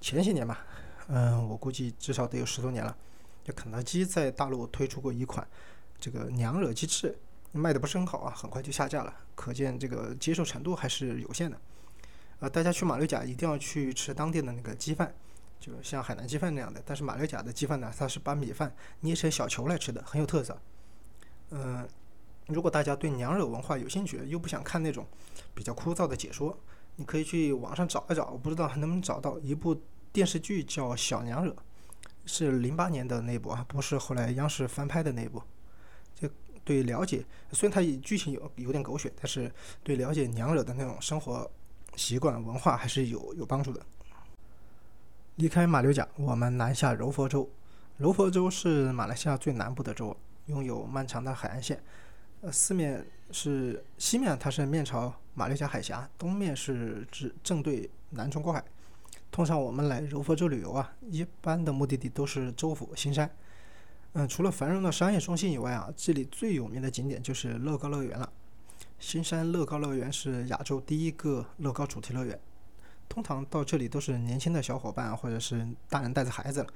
[0.00, 0.64] 前些年吧，
[1.08, 2.96] 嗯，我估计至少得有十多年了。
[3.42, 5.44] 就肯德基在大陆推出过一款
[5.98, 7.18] 这个娘惹鸡翅，
[7.50, 9.12] 卖的不是很好啊，很快就下架了。
[9.34, 11.60] 可见这个接受程度还是有限的。
[12.38, 15.12] 呃，大家去马六甲一定要去吃当地的那个鸡饭。
[15.60, 20.58] 就像海南鸡饭那样的，但是马六甲的鸡饭呢，它是把米饭捏成小球来吃的，很有特色。
[21.50, 21.86] 嗯，
[22.46, 25.06] 如果大家对娘惹文化有兴趣，又不想看那种
[25.54, 26.58] 比较枯燥的解说，
[26.96, 29.78] 你可以去网上找一找，我不知道还能不能找到一部
[30.12, 31.50] 电视剧叫《小娘惹》，
[32.24, 35.42] 是零八年的那部啊，不是后来央视翻拍的那部。
[36.14, 36.28] 就
[36.64, 39.52] 对了解，虽然它剧情有有点狗血，但是
[39.82, 41.50] 对了解娘惹的那种生活
[41.96, 43.84] 习惯文化还是有有帮助的。
[45.40, 47.48] 离开马六甲，我们南下柔佛州。
[47.96, 50.14] 柔佛州是马来西亚最南部的州，
[50.44, 51.82] 拥有漫长的海岸线。
[52.42, 58.62] 呃，四面是西面，它是面朝马六甲海峡；东面是指正对南中国海。
[59.30, 63.30] 通常我们来柔佛州旅游啊，一般的目的地都是州府新山。
[64.12, 68.30] 嗯，除了繁荣的商业中心以外啊，这里最有名的景点就是乐高乐园了。
[68.98, 72.38] 新山乐高乐园是亚洲第一个乐高主题乐园。
[73.10, 76.66] 通常到这里都是年轻的小伙伴或者是大人带着孩子了，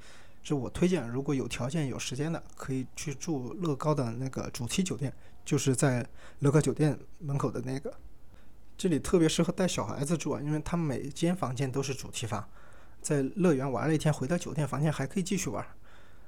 [0.43, 5.11] 这我推荐，如果有条件有时间的，可以去住乐高的那个主题酒店，
[5.45, 6.05] 就是在
[6.39, 7.91] 乐高酒店门口的那个。
[8.77, 12.45] 这里特别适合带小孩子住啊，因为它每间房间都是主题房，
[13.01, 15.65] 在乐园玩了一天，回到酒店房间还可以继续玩。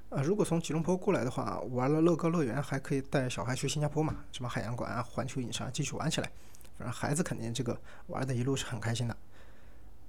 [0.08, 6.30] 啊，如果从吉隆坡过来的话，玩了乐高乐园，还可以带小孩去新加坡嘛，什么海洋馆啊、环球影城啊继续玩起来。
[6.78, 9.14] 反正孩子肯定这个玩的一路是很开心的。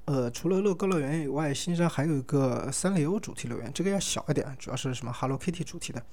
[0.09, 6.03] 呃，除了乐高乐园以外，新山还有一个三丽鸥主题乐园，这个要小一点，主要是什么 Hello Kitty 主题的，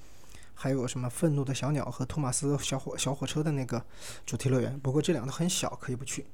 [0.53, 3.83] 还有什么愤怒的小鸟和托马斯小火小火车的那个
[4.23, 4.79] 主题乐园。
[4.81, 6.27] 不过这两个很小，可以不去。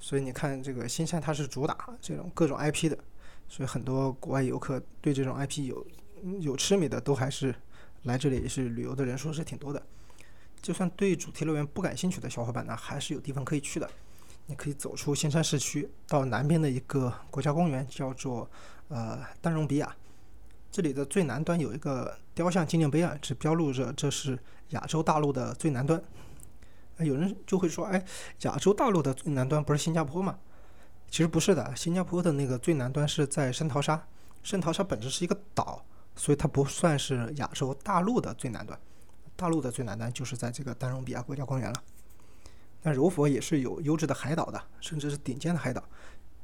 [0.00, 2.98] 所以你看，这个新山它是主打这种各种 IP 的，
[3.50, 5.86] 所以很多国外游客对这种 IP 有。
[6.40, 7.54] 有痴迷的都还是
[8.04, 9.82] 来这里是旅游的人数是挺多的。
[10.62, 13.90] 就算对主题乐园不感兴趣的小伙伴呢，还是有地方可以去的。
[14.48, 18.50] 你可以走出新山市区，到南边的一个国家公园，叫做
[18.88, 19.94] 呃丹绒比亚。
[20.72, 24.38] 这里的最南端有一个雕像纪念碑啊，只标录着这是
[24.70, 26.02] 亚洲大陆的最南端。
[26.98, 28.02] 有人就会说，哎，
[28.42, 30.38] 亚洲大陆的最南端不是新加坡吗？
[31.10, 34.02] 其实不是的，新加坡的那个最南端是在圣淘沙，
[34.42, 35.84] 圣淘沙本质是一个岛。
[36.16, 38.76] 所以它不算是亚洲大陆的最南端，
[39.36, 41.80] 大陆的最南端就是在这个丹绒比亚国家公园了。
[42.82, 45.82] 那柔佛也是有优质的海岛的，甚至是顶尖的海岛。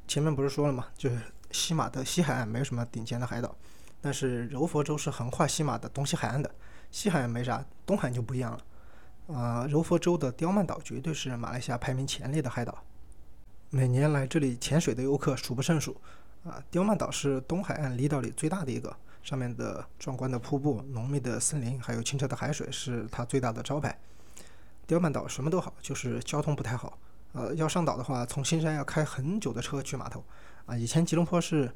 [0.06, 0.86] 前面不是说了吗？
[0.96, 1.18] 就是
[1.50, 3.54] 西马的西海岸没有什么顶尖的海岛，
[4.00, 6.50] 但是柔佛州是横跨西马的东西海岸的，
[6.90, 9.34] 西海岸没啥，东海岸就不一样了。
[9.34, 12.84] 啊，柔佛州的刁曼岛绝对是马来西亚排名前列的海岛，
[13.70, 15.96] 每年来这里潜水的游客数不胜数。
[16.44, 18.94] 啊，刁曼岛是东海岸离岛里最大的一个。
[19.22, 23.98] 上面的壮观的瀑布、浓密的森林，还有清澈的海水，是它最大的招牌。
[24.86, 26.98] 刁曼岛什么都好，就是交通不太好。
[27.32, 30.24] 呃，要上岛的话，从新山要开很久的车去码头。
[30.66, 31.74] 啊，以前吉隆坡是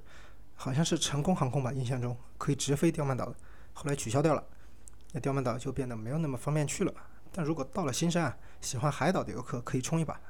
[0.55, 3.35] 好像是成功航空吧，印象中可以直飞刁曼岛的，
[3.73, 4.45] 后来取消掉了。
[5.13, 6.93] 那刁曼岛就变得没有那么方便去了。
[7.33, 10.21] 但如果到了新山啊，喜欢海岛的游客可以冲一把。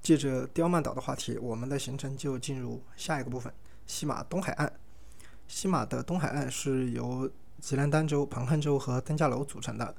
[0.00, 3.52] 借着刁曼岛的话题，我们的行程就进入下一个部分——
[3.86, 4.72] 西马东海岸。
[5.46, 7.30] 西马的东海岸是由
[7.60, 9.94] 吉兰丹州、彭亨州和登嘉楼组成的，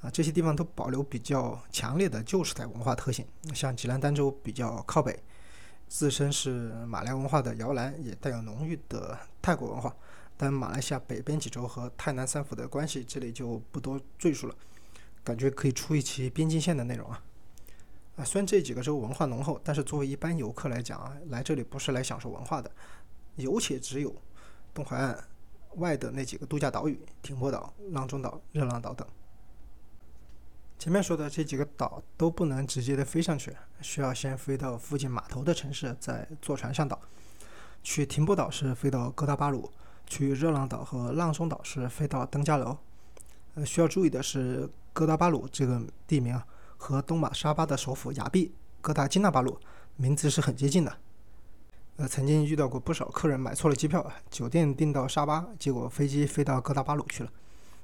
[0.00, 3.26] 啊，这些地方都保留比较强烈的旧时代文化特性。
[3.54, 5.18] 像吉兰丹州比较靠北，
[5.88, 9.94] 自身是马来文化的摇篮，也带有浓郁的泰国文化。
[10.36, 14.54] 但马来西亚北边几州和泰南三府的关系，这里就不多赘述了。
[15.22, 17.22] 感觉可以出一期边境线的内容啊！
[18.16, 22.70] 啊，虽然这几个州文化浓厚，但是作为一般游客来讲啊，来这里不是来享受文化的，
[23.36, 24.14] 有且只有。
[24.72, 25.28] 东海岸
[25.76, 29.06] 外的那几个度假岛屿：停泊岛、浪中岛、热浪岛等。
[30.80, 36.98] 前面说的这几个岛都不能直接的飞上去，需要先飞到附近码头的城市，再坐船上岛。
[37.82, 39.70] 去停泊岛是飞到哥打巴鲁，
[40.06, 42.74] 去热浪岛和浪中岛是飞到登嘉楼。
[43.56, 46.40] 呃，需要注意的是，哥打巴鲁这个地名，
[46.78, 49.60] 和东马沙巴的首府雅碧哥打金纳巴鲁
[49.96, 50.96] 名字是很接近的。
[51.96, 57.30] 呃，曾经遇到过不少客人买错了机票，酒店订到沙巴，结果飞机飞到哥打巴鲁去了。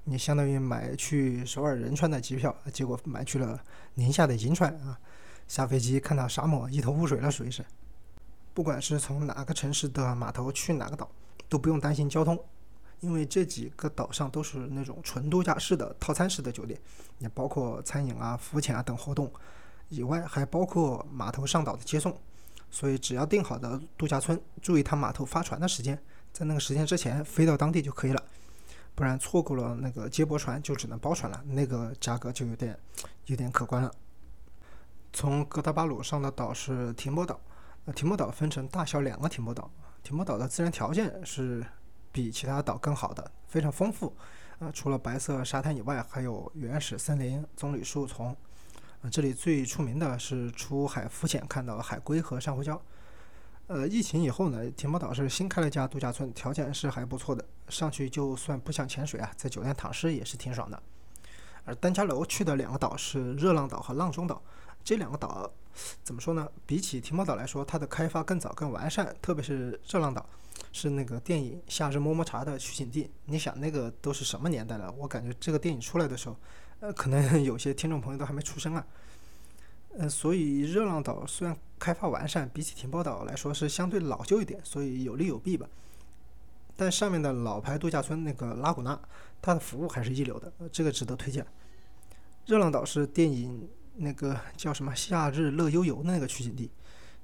[0.09, 3.61] 你相当于买去首尔仁川的机票，结果买去了
[3.94, 4.96] 宁夏的银川啊。
[5.48, 7.64] 下飞机看到沙漠，一头雾水了，属于是。
[8.54, 11.11] 不管是从哪个城市的码头去哪个岛，
[11.48, 12.38] 都不用担心交通，
[13.00, 16.80] 因为这几个岛上都是那种纯度假式的套餐式的酒店，
[17.18, 19.28] 也包括餐饮啊、浮潜啊等活动，
[19.88, 22.16] 以外还包括码头上岛的接送。
[22.70, 26.00] 所以只要订好的度假村，注意它码头发船的时间，
[26.32, 28.22] 在那个时间之前飞到当地就可以了，
[28.97, 32.76] 不然错过了那个接驳船就只能包船了，那个价格就有点
[33.26, 33.92] 有点可观了。
[35.12, 37.38] 从哥打巴鲁上的岛是停泊岛，
[37.84, 39.70] 呃，停泊岛分成大小两个停泊岛，
[40.03, 41.64] 停泊岛的自然条件是
[42.11, 44.12] 比其他岛更好的，非常丰富，
[44.61, 48.34] 呃，除了白色沙滩以外，还有原始森林、棕榈树丛。
[49.12, 52.80] 这里最出名的是出海浮潜，看到海龟和珊瑚礁。
[53.68, 57.44] 呃，疫情以后呢，停泊岛是新开了一家度假村，条件是还不错的。
[57.68, 60.80] 上去就算不想潜水啊，在酒店躺尸也是挺爽的。
[61.64, 64.40] 而登嘉楼去的两个岛是热浪岛和浪中岛，
[64.84, 65.50] 这两个岛
[66.04, 66.48] 怎么说呢？
[66.64, 69.12] 比起停泊岛来说，它的开发更早、更完善。
[69.20, 70.24] 特别是热浪岛，
[70.72, 73.10] 是那个电影《夏日么么茶》的取景地。
[73.24, 74.92] 你想，那个都是什么年代了？
[74.92, 76.36] 我感觉这个电影出来的时候。
[76.78, 78.86] 呃，可能 有些听众朋友都还没出生啊，
[79.99, 85.66] 呃，所以热浪岛虽然开发完善，比起停泊岛来说是相对老旧一点，所以有利有弊吧。
[86.76, 89.01] 但上面的老牌度假村那个拉古纳，
[89.40, 91.47] 它的服务还是一流的，这个值得推荐。
[92.44, 96.70] 热浪岛是电影那个 叫什么《夏日乐悠游》那个取景地，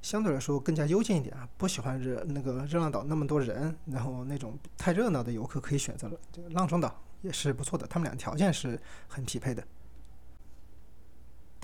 [0.01, 9.63] 相对来说更加幽静一点啊，不喜欢热那个热浪岛那么多人，然后那种太热闹的游客可以选择了这个浪中岛也是不错的，他们俩条件是很匹配的。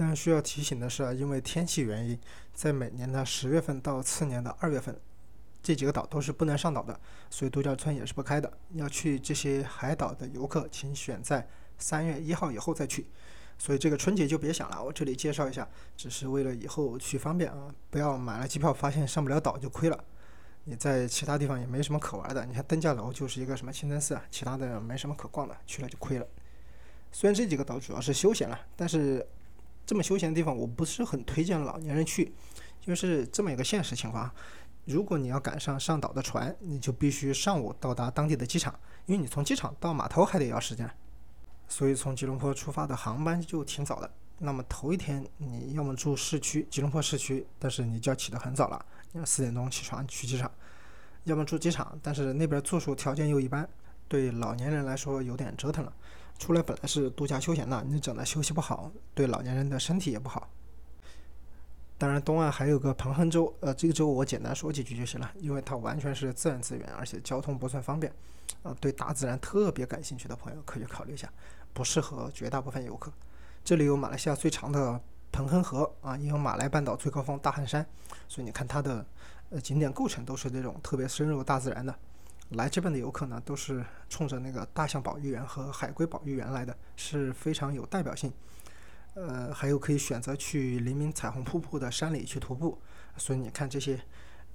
[0.01, 2.16] 但需要提醒的是啊，因为天气原因，
[2.55, 4.96] 在每年的十月份到次年的二月份，
[5.61, 8.49] 这几个岛都是不能上岛的，所以度假村也是不开的。
[8.74, 11.44] 要去这些海岛的游客，请选在
[11.78, 13.09] 三月一号以后再去。
[13.59, 20.05] 所以这个春节就别想了，我这里介绍一下，只是为了以后去方便啊，不要买了机票发现上不了岛就亏了。
[20.62, 26.26] 你在其他地方也没什么可玩的，你看登嘉楼就是一个什么清真寺啊，其他的没什么可逛的，去了就亏了。
[27.11, 29.26] 虽然这几个岛主要是休闲了，但是。
[29.89, 32.30] 这么休闲的地方，我不是很推荐老年人去，
[32.78, 34.30] 就是这么一个现实情况。
[34.84, 40.86] 如果你要赶上上岛的船，你就必须上午到达当地的机场，因为你从机场到码头还得要时间。
[41.68, 44.11] 所以从吉隆坡出发的航班就挺早的。
[44.36, 50.47] 那么头一天你要么住市区，吉隆坡市区，但是你就要起得很早了，你要四点钟起床去机场；
[51.24, 53.66] 要么住机场，但是那边住宿条件又一般，
[54.09, 55.92] 对老年人来说有点折腾了。
[56.38, 60.48] 出来本来是度假休闲的，你整的休息不好，对老年人的身体也不好。
[61.98, 68.12] 当然，东岸还有个彭亨州，呃，这个州我简单说几句就行了，因为它完全是自然资源，而且交通不算方便，
[68.62, 71.28] 啊，对大自然特别感兴趣的朋友可以考虑一下，
[71.72, 73.12] 不适合绝大部分游客。
[73.64, 75.00] 这里有马来西亚最长的
[75.32, 77.84] 彭亨河，啊，也有马来半岛最高峰大汉山，
[78.28, 79.04] 所以你看它的
[79.50, 81.92] 呃景点构成都是这种特别深入大自然的。
[82.51, 88.32] 来这边的游客呢，都是冲着那个大象保育园和海龟保育园来的，是非常有代表性。
[89.14, 92.78] 呃，还有可以选择去黎明彩虹瀑布的山里去徒步。
[93.16, 94.01] 所以你看这些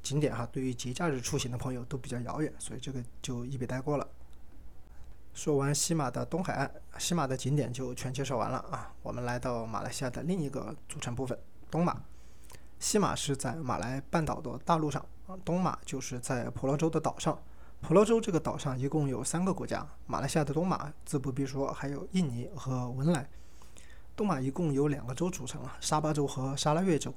[0.02, 4.08] 景点哈，对于节假日出行的朋友都比较遥远，所以这个就一笔带过了。
[5.34, 8.94] 说完西马的东海岸，西马的景点就全介绍完了啊。
[9.02, 11.38] 我们来到马来西亚的另一个组成部分——
[11.70, 12.02] 东马。
[12.80, 17.38] 西马是在马来半岛的大陆上，啊，东马就是在婆罗洲的岛上。
[17.84, 23.30] 婆罗洲这个岛上一共有三个国家，马来西亚的东马自不必说，还有印尼和文莱。
[24.16, 27.14] 东马一共有两个州组成啊，沙巴州和沙拉越州。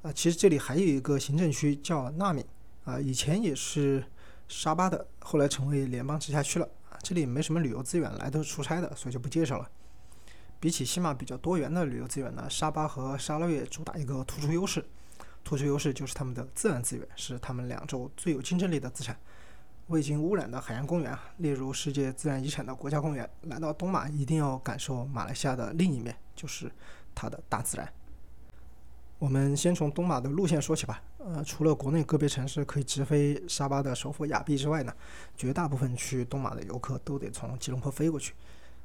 [0.00, 2.42] 啊，其实这里还有一个行政区叫纳米，
[2.84, 4.02] 啊，以前也是
[4.48, 6.66] 沙巴的，后来成为联邦直辖区了。
[7.02, 9.68] 这里没什么旅游资源，来都是出差的，所以就不介绍了。
[10.58, 14.82] 比起西马比较多元的旅游资源呢，沙巴和沙拉越主打一个突出优势，
[15.44, 19.14] 突出优势就是他们的自然资源是他们两州最有竞争力的资产。
[19.88, 26.70] 未经污染的海洋公园，列入世界自然遗产的国家公园，来到东马一定要感受马来西亚的另一面，就是
[27.14, 27.90] 它的大自然。
[29.18, 31.02] 我们先从东马的路线说起吧。
[31.16, 34.92] 呃，除了国内个别城市可以直飞沙巴的首府亚庇之外呢，
[35.36, 38.34] 绝大部分去东马的游客都得从吉隆坡飞过去。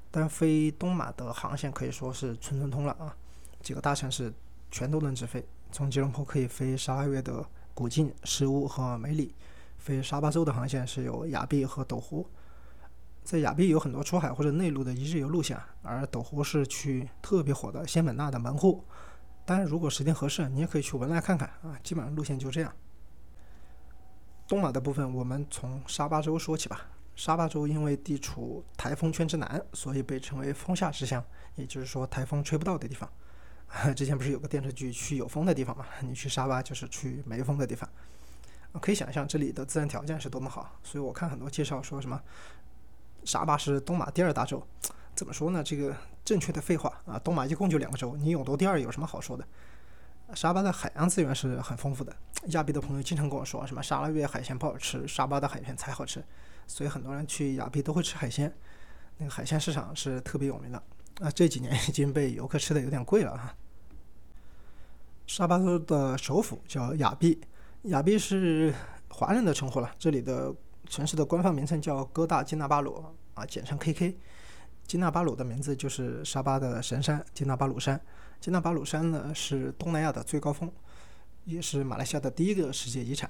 [0.10, 3.14] 但飞东马的航线可以说是村村通了啊，
[3.62, 4.34] 几个大城市
[4.72, 5.46] 全都能直飞。
[5.70, 9.36] 从吉隆坡可以飞沙拉越的古晋、石屋和梅里。
[9.84, 12.26] 飞沙巴州的航线是有亚庇和斗湖，
[13.22, 18.82] 在亚庇有很多出海或者内陆的一日游路线，而斗湖是去特别火的仙本那的门户。
[19.44, 21.78] 当然，如果时间合适，你也可以去文莱看看啊。
[21.84, 22.74] 基本上路线就这样。
[24.48, 26.88] 东马的部分，我们从沙巴州说起吧。
[27.14, 31.22] 沙巴州因为地处台风圈之南，所以被称为风下之乡，
[31.56, 33.12] 也就是说台风吹不到的地方。
[33.94, 35.86] 之前不是有个电视剧去有风的地方嘛？
[36.00, 37.90] 你去沙巴就是去没风的地方。
[38.80, 42.20] 可以想象这里的自然条件是多么好，所以我看很多介绍说什么
[43.24, 44.66] 沙巴是东马第二大洲，
[45.16, 45.64] 怎么说呢？
[45.64, 45.96] 这个
[46.26, 49.48] 正确的废话啊，东马一共就两个州，你勇夺第二有什么好说的？
[50.34, 52.16] 沙巴的海洋资源是很丰富的，
[52.48, 56.24] 亚庇的朋友经常跟我说什么沙拉越海鲜不好吃，沙巴的海鲜才好吃，
[56.66, 58.52] 所以很多人去亚庇都会吃海鲜，
[59.18, 60.82] 那个海鲜市场是特别有名的
[61.22, 63.56] 啊，这几年已经被游客吃的有点贵了啊。
[65.28, 67.40] 沙巴州的首府叫亚庇。
[67.84, 68.74] 亚庇是
[69.10, 70.54] 华人的称呼了，这里的
[70.88, 73.04] 城市的官方名称叫哥大金纳巴鲁
[73.34, 74.16] 啊，简称 KK。
[74.88, 78.00] 金纳巴鲁的名字就是沙巴的神山金纳巴鲁山。
[78.40, 80.72] 金纳巴鲁山呢是东南亚的最高峰，
[81.44, 83.30] 也是马来西亚的第一个世界遗产。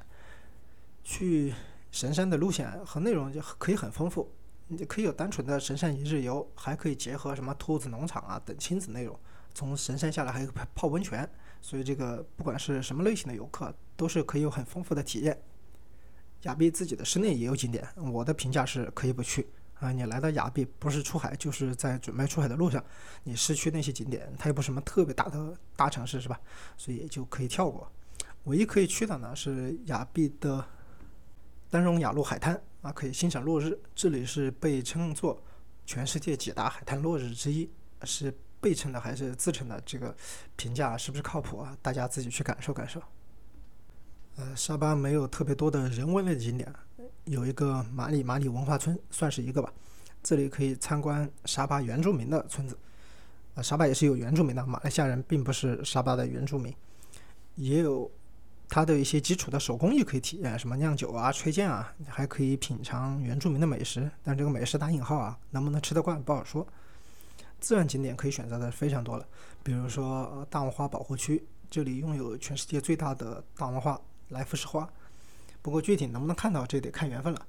[1.04, 1.52] 去
[1.90, 4.32] 神山的路线和内容就可以很丰富，
[4.68, 9.20] 你可以有单纯的神山一日游，还可以结合什么兔子农场啊等亲子内容。
[9.56, 11.28] 从神山下来还有泡温泉。
[11.64, 15.42] 所以这个不管是什么类型的游客，都是可以有很丰富的体验。
[16.42, 19.90] 亚庇自己的室内也有景点，我的评价是可以不去啊。
[19.94, 22.84] 你来到亚庇，不是出海就是在准备出海的路上，
[23.24, 26.38] 你市区那些景点，它又不是什么特别大的大城市，是吧？
[26.76, 27.90] 所以就可以跳过。
[28.44, 30.64] 唯一可以去的呢是亚庇的
[31.70, 33.80] 丹绒雅路海滩啊，可以欣赏落日。
[33.96, 35.42] 这里是被称作
[35.86, 37.70] 全世界几大海滩落日之一，
[38.04, 38.38] 是。
[38.64, 40.16] 被称的还是自称的，这个
[40.56, 41.78] 评价是不是靠谱啊？
[41.82, 43.02] 大家自己去感受感受。
[44.38, 46.74] 呃，沙巴没有特别多的人文类景点，
[47.26, 49.72] 有一个马里马里文化村算是一个吧。
[50.24, 52.78] 这里可以参观沙巴原住民的村子。
[53.56, 56.74] 啊，沙巴也是有原住民的，马来西亚人并不是沙巴的原住民，
[57.56, 58.10] 也有
[58.68, 64.10] 它的一些基础的手工艺可以体验，什么酿酒啊、吹剑啊，还可以品尝原住民的美食。
[64.24, 66.66] 但这个美食打引号啊，能不能吃得惯不好说。
[67.64, 69.26] 自然景点可以选择的非常多了，
[69.64, 71.42] 比如说大王花保护区，
[71.72, 73.98] 这里拥有全世界最大的大王花
[74.28, 74.92] 来福士花，
[75.62, 77.48] 不过具体能不能看到，这得看缘分了。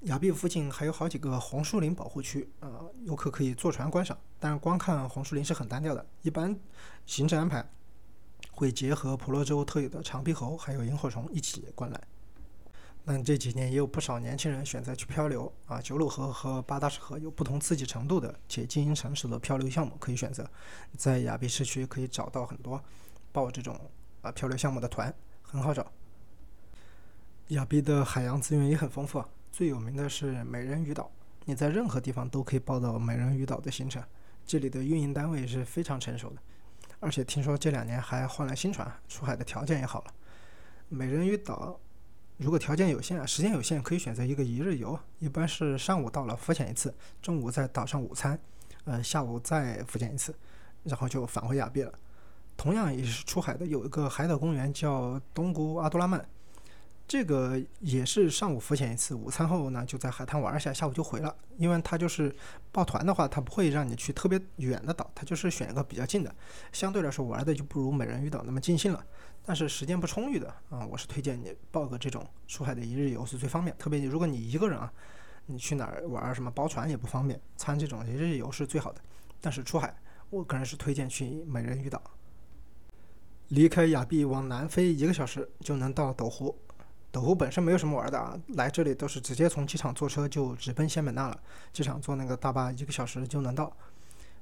[0.00, 4.18] 崖壁附近还有好几个红树林保护区，呃，游客可以坐船观赏。
[4.40, 6.58] 但是光看红树林是很单调的，一般
[7.06, 7.64] 行程安排
[8.50, 12.00] 会结合婆罗洲特有的长鼻猴还有萤火虫一起观览。
[13.08, 20.44] 那这几年也有不少年轻人选择去漂流啊，九鲁河和八大河有不同刺激程度的且经营成熟的漂流项目可以选择。
[20.96, 22.82] 在雅碧市区可以找到很多
[23.30, 23.80] 报这种
[24.22, 25.86] 啊漂流项目的团，很好找。
[27.48, 29.28] 雅碧的海洋资源也很丰富啊。
[29.52, 31.08] 最有名的是美人鱼岛，
[31.44, 34.02] 你在任何地方都可以报到美人鱼岛的行程。
[34.44, 36.36] 这里的运营单位是非常成熟的，
[36.98, 40.14] 而且听说这两年还换了新船，出海的条件也好了。
[40.88, 41.78] 美人鱼岛
[42.38, 48.38] 如果条件有限、时间有限，可以选择一个一日游，一般是上午到了浮潜一次，中午在岛上午餐，
[48.84, 50.34] 呃，下午再浮潜一次，
[50.84, 51.92] 然后就返回亚庇了。
[52.54, 56.26] 同样也是出海的，有一个海岛公园叫东姑阿多拉曼。
[57.08, 61.32] 这个也是上午浮潜一次，午餐后呢就在海滩玩一下，下午就回了。
[61.56, 62.34] 因为它就是
[62.72, 66.34] 报团的话，它不会让你去特别远的岛，它就是选一个比较近的，
[66.72, 69.04] 相对来说玩的就不如美人鱼岛那么尽兴了。
[69.44, 73.76] 但是时间不充裕的啊，我是推荐你报个这种出海的一日游是最方便。
[73.78, 74.92] 特别如果你一个人啊，
[75.46, 79.00] 你去哪儿玩什么包船也不方便，参这种一日游是最好的。
[79.40, 79.96] 但是出海，
[80.30, 82.02] 我个人是推荐去美人鱼岛。
[83.50, 86.58] 离开雅碧往南飞一个小时就能到斗湖。
[87.16, 91.40] 斗湖本身没有什么玩的啊，来这里都是直接从机场坐车就直奔仙本那了。
[91.72, 93.74] 机场坐那个大巴一个小时就能到。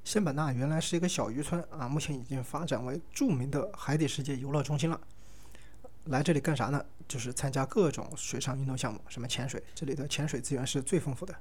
[0.03, 5.01] 仙本那原来是一个小渔村啊，目前已经发展为著名的海底世界游乐中心了。
[6.07, 6.85] 来这里干啥呢？
[7.07, 11.33] 就是参加各种水上运动项目，什么潜水，这里的潜水资源是最丰富的，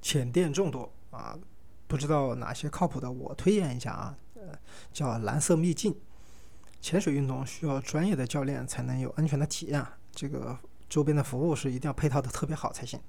[0.00, 1.38] 潜店众多啊。
[1.86, 4.58] 不知道哪些靠谱的，我推荐一下啊，呃，
[4.94, 5.94] 叫蓝色秘境。
[6.80, 9.98] 潜水运动需要专业的教练才能有安全的体验啊。
[10.14, 10.56] 这个
[10.88, 13.00] 周边的服务是一定要配套的特别好才行。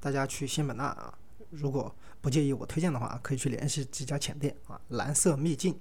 [0.00, 1.12] 大家去仙本那啊，
[1.50, 5.78] 如果不介意我推荐的话，可以去联系这家浅店啊，蓝色秘境。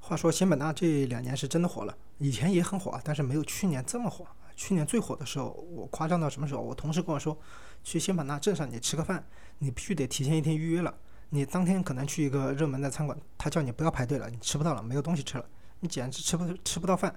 [0.00, 4.26] 话说仙本那这两年是真的火了，以前也很火啊，但是没有去年这么火。
[4.54, 6.60] 去年最火的时候，我夸张到什么时候？
[6.62, 7.36] 我同事跟我说，
[7.84, 9.22] 去仙本那镇上你吃个饭，
[9.58, 10.94] 你必须得提前一天预约了。
[11.30, 15.44] 你当天可能去一个热门的餐馆，他叫你不要排队了，你吃不到了，没有东西吃了，
[15.80, 17.14] 你简直吃不吃不到饭。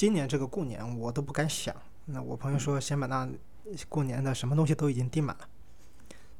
[0.00, 1.76] 今年这个过年我都不敢想。
[2.06, 3.28] 那我朋友说，仙本那
[3.86, 5.46] 过年的什么东西都已经订满了。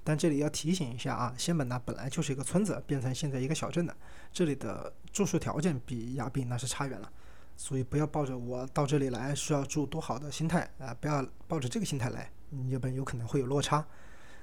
[0.02, 3.94] 但这里要提醒一下啊，仙本那本来就是一个村子，变成现在一个小镇的，
[4.32, 7.12] 这里的住宿条件比亚庇那是差远了。
[7.54, 13.86] 所以不要抱着我到这里来需要住多好的心态啊，不要抱着这个心态来，你本有可能会有落差。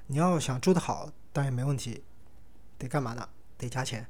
[0.05, 2.03] 你要想住得好，当然没问题，
[2.78, 3.28] 得干嘛呢？
[3.57, 4.07] 得加钱。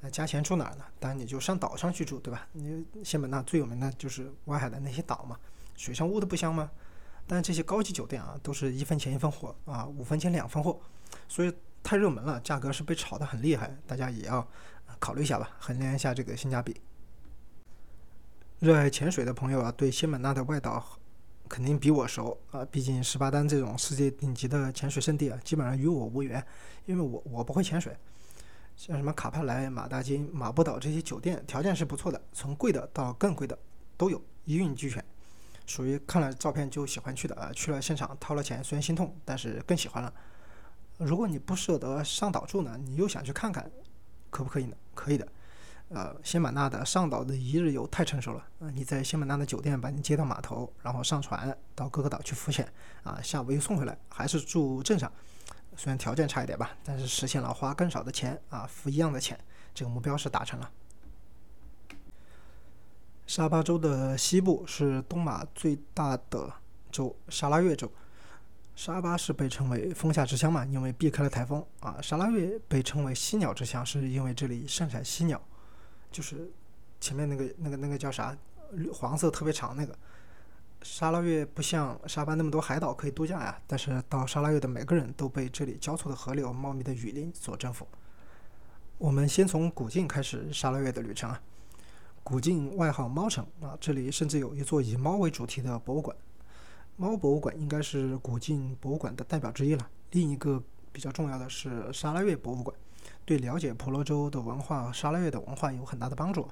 [0.00, 0.84] 那加钱住哪儿呢？
[0.98, 2.48] 当然你就上岛上去住，对吧？
[2.52, 5.38] 你仙本那最有名的就是外海的那些岛嘛，
[5.76, 6.70] 水上屋的不香吗？
[7.26, 10.80] 但这些高级酒店啊，都是一分钱一分货啊，五分钱两分货，
[11.28, 14.46] 所以太热门了，价格是被炒得很厉害，大家也要
[14.98, 16.80] 考虑一下吧，衡量一下这个性价比。
[18.58, 20.84] 热爱潜水的朋友啊，对仙本那的外岛
[21.48, 26.44] 肯定比我熟啊，毕竟十八丹这种世界顶级的潜水圣地啊，基本上与我无缘，
[26.86, 27.94] 因为我我不会潜水。
[28.80, 33.56] 像什么卡帕莱、马大金、马布岛这些酒店条件是不错的，从贵的到更贵的
[33.94, 35.04] 都有，一应俱全，
[35.66, 37.50] 属于看了照片就喜欢去的啊。
[37.52, 40.10] 去了现场掏了钱，虽然心痛，但是更喜欢了。
[40.96, 43.70] 如果你不舍得上岛住呢，你又想去看看，
[44.30, 44.74] 可不可以呢？
[44.94, 45.28] 可以的。
[45.90, 48.70] 呃，仙本那的上岛的一日游太成熟了啊！
[48.70, 52.66] 你在仙本那的酒店把你接到码头，然后上船到各个岛去浮潜
[53.02, 55.12] 啊，下午又送回来，还是住镇上。
[55.76, 59.38] 虽然条件差一点吧，但是实现了花更少的钱啊，付一样的钱，
[59.72, 60.70] 这个目标是达成了。
[63.26, 66.52] 沙巴州的西部是东马最大的
[66.90, 67.90] 州沙拉越州。
[68.74, 72.00] 沙巴是被称为风下之乡嘛，因为避开了台风啊。
[72.02, 75.40] 沙拉越被称为犀鸟之乡，是因为这里盛产犀鸟，
[76.10, 76.50] 就是
[77.00, 78.36] 前面那个那个那个叫啥，
[78.92, 79.96] 黄色特别长那个。
[80.82, 87.86] 沙拉越不像沙巴那么多海岛可以度假呀，但是到沙拉越的每个人都被这里交错的河流、茂密的雨林所征服。
[88.98, 91.40] 我们先从古晋开始沙拉越的旅程啊。
[92.22, 96.16] 古晋外号猫城啊，这里甚至有一座以猫为主题的博物馆。
[96.96, 99.88] 猫博物馆应该是古晋博物馆的代表之一了。
[100.10, 100.62] 另一个
[100.92, 102.76] 比较重要的是沙拉越博物馆，
[103.24, 106.46] 对了解婆罗洲的文化、沙拉越的文化有很大的帮助。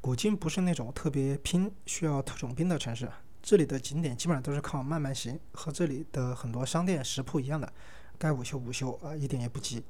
[0.00, 3.06] 古晋不是那种特别拼、需要特种兵的城市，
[3.42, 7.72] 这里的景点基本上都是靠慢慢行，和这里的很多商店、食铺一样的，
[8.18, 9.82] 该午休午休啊，一点也不急。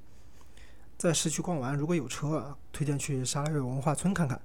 [0.97, 4.41] 在市区逛完，如果有车啊，推荐去沙拉越文化村看看。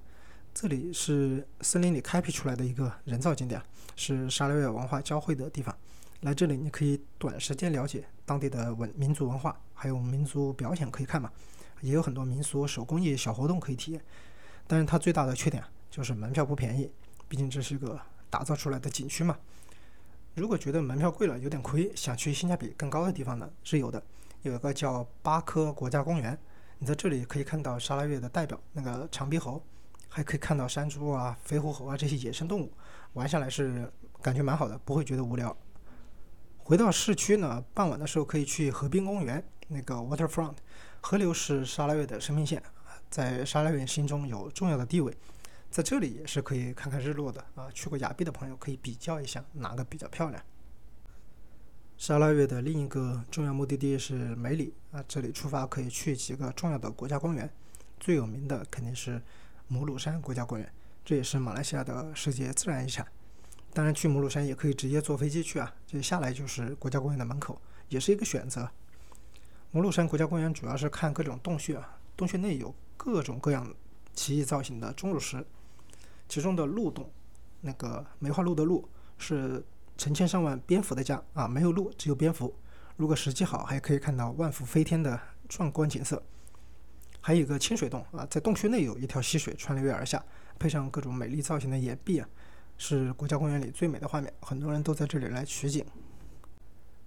[0.52, 3.62] 这里是森林里开辟出来的一个人造景点，
[3.94, 5.76] 是沙拉越文化交汇的地方。
[6.22, 11.30] 来这里，你可以短时间了解当地的文民族文化，还有民族表演可以看嘛，
[11.82, 14.00] 也有很多民俗手工艺小活动可以体验。
[14.66, 16.90] 但是它最大的缺点就是门票不便宜，
[17.28, 18.00] 毕竟这是一个
[18.30, 19.36] 打造出来的景区嘛。
[20.34, 24.02] 如果觉得门票贵了有点亏，想去性价比更高的地方呢，是有的。
[24.42, 26.38] 有一个叫巴科国家公园，
[26.78, 29.62] 你在这里可以看到沙拉越的代表那个长鼻猴。
[30.08, 32.72] 还可以看到山猪啊、飞狐猴啊这些野生动物，
[33.12, 35.54] 玩下来是感觉蛮好的，不会觉得无聊。
[36.56, 40.54] 回到市区呢，傍晚的时候可以去河滨公园，那个 Waterfront，
[41.02, 42.62] 河流是沙拉越的生命线，
[43.10, 45.14] 在沙拉越心中有重要的地位。
[45.76, 50.42] 在这里也是可以看看日落的啊，去过雅碧的朋友可以比较一下哪个比较漂亮。
[51.98, 57.52] 沙拉越的另一个重要目的地是梅里啊，这里出发可以去几个重要的国家公园，
[58.00, 59.20] 最有名的肯定是。
[59.68, 60.72] 母鲁山国家公园，
[61.04, 63.06] 这也是马来西亚的世界自然遗产。
[63.74, 67.60] 当然，去母鲁山也可以直接坐飞机去啊，这下来就是国家公园的门口，
[67.90, 68.66] 也是一个选择。
[69.72, 73.74] 母鲁山国家公园主要是看各种洞穴啊，洞穴内有各种各样
[74.14, 75.44] 奇异造型的钟乳石，
[76.28, 77.10] 其中的鹿洞，
[77.60, 79.64] 那个梅花鹿的鹿是
[79.96, 82.54] 成千上万蝙蝠的家啊，没有鹿，只有蝙蝠。
[82.96, 86.22] 如果时机好，还可以看到万伏飞天的壮观景色。
[87.20, 90.24] 还有一个清水洞啊，在洞穴内有一条溪水穿流而下，
[90.58, 92.28] 配上各种美丽造型的岩壁啊，
[92.78, 94.32] 是国家公园里最美的画面。
[94.40, 95.84] 很多人都在这里来取景。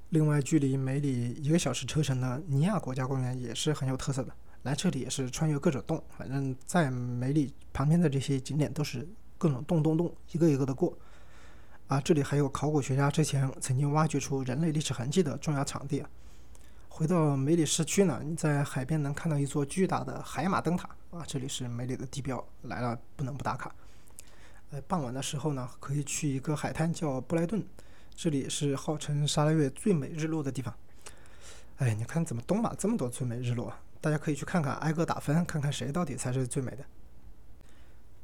[0.10, 4.34] 另外，距离梅里一个小时车程的尼亚国家公园也是很有特色的。
[4.64, 9.08] 来这里也是穿越各种洞，反正在梅里旁边的这些景点都是
[9.38, 10.98] 各种洞洞洞，一个一个的过。
[11.88, 16.06] 啊，这里还有考古学家之前曾经挖掘出人类历史痕迹的重要场地。
[16.88, 23.74] 回到梅里市区呢，你在海边能看到一座巨大的海马灯塔啊，这里是梅里的地标，来了不能不打卡。
[24.72, 27.66] 呃，傍晚的时候呢，可以去一个海滩叫布莱顿，
[28.14, 30.72] 这里是号称沙拉越最美日落的地方。
[31.78, 33.74] 哎，你看怎么东马这么多最美日落？
[34.02, 36.86] 大家可以去看看，挨个打分，看看谁到底才是最美的。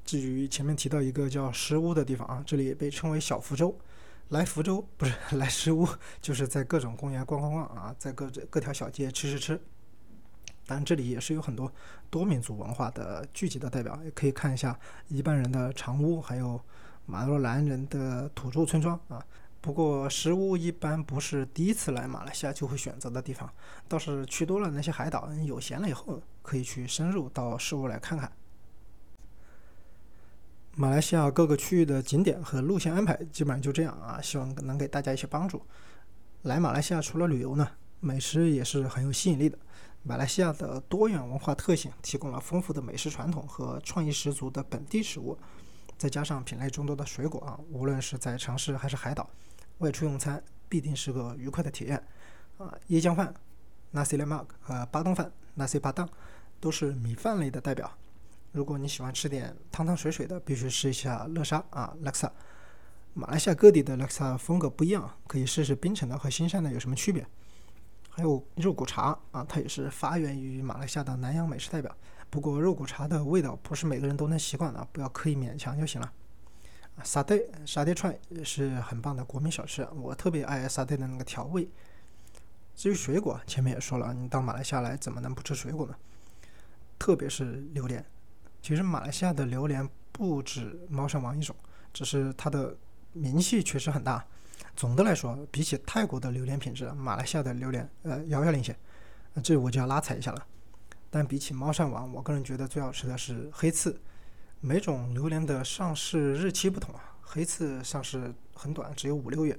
[0.05, 3.77] 至于前面提到一个叫石屋的地方啊，这里被称为小福州。
[4.29, 5.87] 来福州 不是来石屋，
[6.21, 9.59] 就是在各种公园逛逛逛啊，在各各条小街吃吃吃。
[10.65, 11.71] 当然，这里也是有很多
[12.09, 16.59] 多民族文化的聚集的代表，也可以看一下一般人的长屋，还有
[17.05, 19.23] 马洛兰人的土著村庄啊。
[19.65, 23.51] 不过，食物一般不是第一次来马来西亚就会选择的地方，
[23.87, 28.31] 倒是去多了那些海岛，有闲了以后可以去深入到石屋来看看。
[30.75, 35.59] 马来西亚各个区域的景点和路线安排基本上就这样啊，希望能给大家一些帮助。
[36.43, 37.67] 来马来西亚除了旅游呢，
[38.01, 39.57] 美食也是很有吸引力的。
[40.03, 45.35] 马来西亚的多元文化特性提供了丰富的美食传统和创意十足的本地食物，
[45.97, 49.27] 再加上品类众多的水果啊，无论是在城市还是海岛，
[49.79, 52.01] 外出用餐必定是个愉快的体验。
[52.57, 53.33] 啊，椰浆饭、
[53.93, 56.07] nasi lemak 和巴东饭、nasi padang
[56.59, 57.91] 都是米饭类的代表。
[58.51, 62.31] 如果你喜欢吃点汤汤水水的，必须试一下乐沙啊，laksa。
[63.13, 67.25] 马来西亚各地的 laksa 风格不一样，可以试试槟城的和新山的有什么区别。
[68.09, 71.93] 还有肉骨茶啊，它也是发源于马来西亚的南洋美食代表。
[72.29, 76.11] 不过肉骨茶的味道不是每个人都能习惯的，不要刻意勉强就行了。
[77.03, 81.67] 沙爹沙爹串也是很棒的国民小吃，我特别爱沙爹的那个调味。
[82.75, 85.95] 至于水果，前面也说了，你到马来西亚来怎么能不吃水果呢？
[86.97, 88.03] 特别是榴莲。
[88.61, 91.55] 其实马来西亚的榴莲不止猫山王一种，
[91.93, 92.75] 只是它的
[93.13, 94.25] 名气确实很大。
[94.75, 98.75] 总的来说，比起泰国的榴莲品质，马来西亚的榴莲呃遥遥领先。
[99.43, 100.47] 这我就要拉踩一下了。
[101.09, 103.99] 但比起猫山王，我个人觉得最好吃的是黑刺。
[104.67, 109.55] 每种榴莲的上市日期不同啊，黑刺上市很短，只有五六月。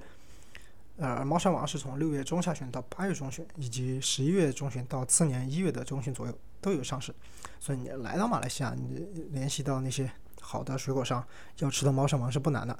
[0.97, 7.15] 呃，猫山王是从六月中下旬到八月中旬，以及十一月中旬到次年一月的中旬左右都有上市。
[7.57, 10.11] 所以你来到马来西亚，你联系到那些
[10.41, 11.25] 好的水果商，
[11.59, 12.77] 要吃到猫山王是不难的。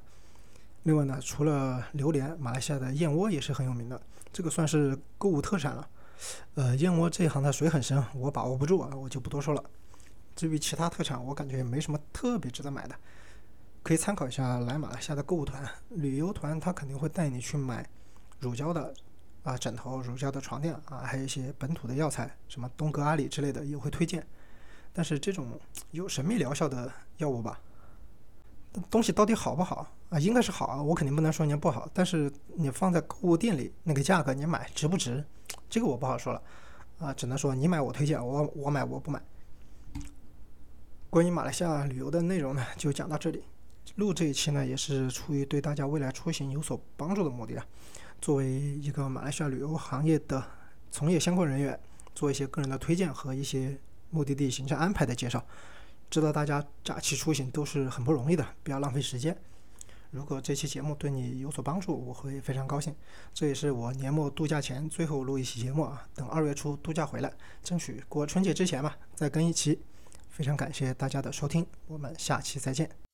[0.84, 4.02] 另外呢，除了榴莲，马来西亚的燕窝也是很有名的，
[4.34, 5.88] 这个算是购物特产了。
[6.56, 9.64] 呃，燕窝这一行的水很深，我把握不住啊，我就不多说了。
[10.38, 12.96] 至于其他特产，我感觉也没什么特别值得买的，
[13.82, 17.84] 可以参考一下来马来西亚的购物团、旅游团，他肯定会带你去买
[18.40, 18.94] 乳胶的
[19.42, 24.26] 啊枕头、乳胶的床垫啊，还有一些本土的药材，什么东格阿里之类的也会推荐。
[24.94, 25.60] 但是这种
[25.90, 27.60] 有神秘疗效的药物吧，
[28.92, 30.20] 东西到底好不好啊？
[30.20, 31.90] 应该是好啊，我肯定不能说人家不好。
[31.96, 35.26] 但是你放在购物店里那个价格，你买值不值？
[35.68, 36.42] 这个我不好说了
[37.00, 39.20] 啊，只能说你买我推荐，我我买我不买。
[41.10, 43.44] 关于马来西亚旅游的内容呢， 就讲到这里。
[43.96, 47.66] 录这一期呢，也是出于对大家未来出行有所帮助的目的啊。
[48.22, 50.44] 作为一个马来西亚旅游行业的
[50.92, 51.80] 从业相关人员，
[52.14, 53.78] 做一些个人的推荐和一些。
[54.10, 55.46] 目的地行程安排的介绍，
[56.10, 59.38] 知道大家假期出行都是很不容易的，不要浪费时间。
[60.12, 62.96] 如果这期节目对你有所帮助，我会非常高兴。
[63.34, 67.30] 这也是我年末度假前最后录一期节目啊，等二月初度假回来，
[67.62, 69.78] 争取过春节之前吧，再更一期。
[70.38, 73.07] 非常感谢大家的收听，我们下期再见。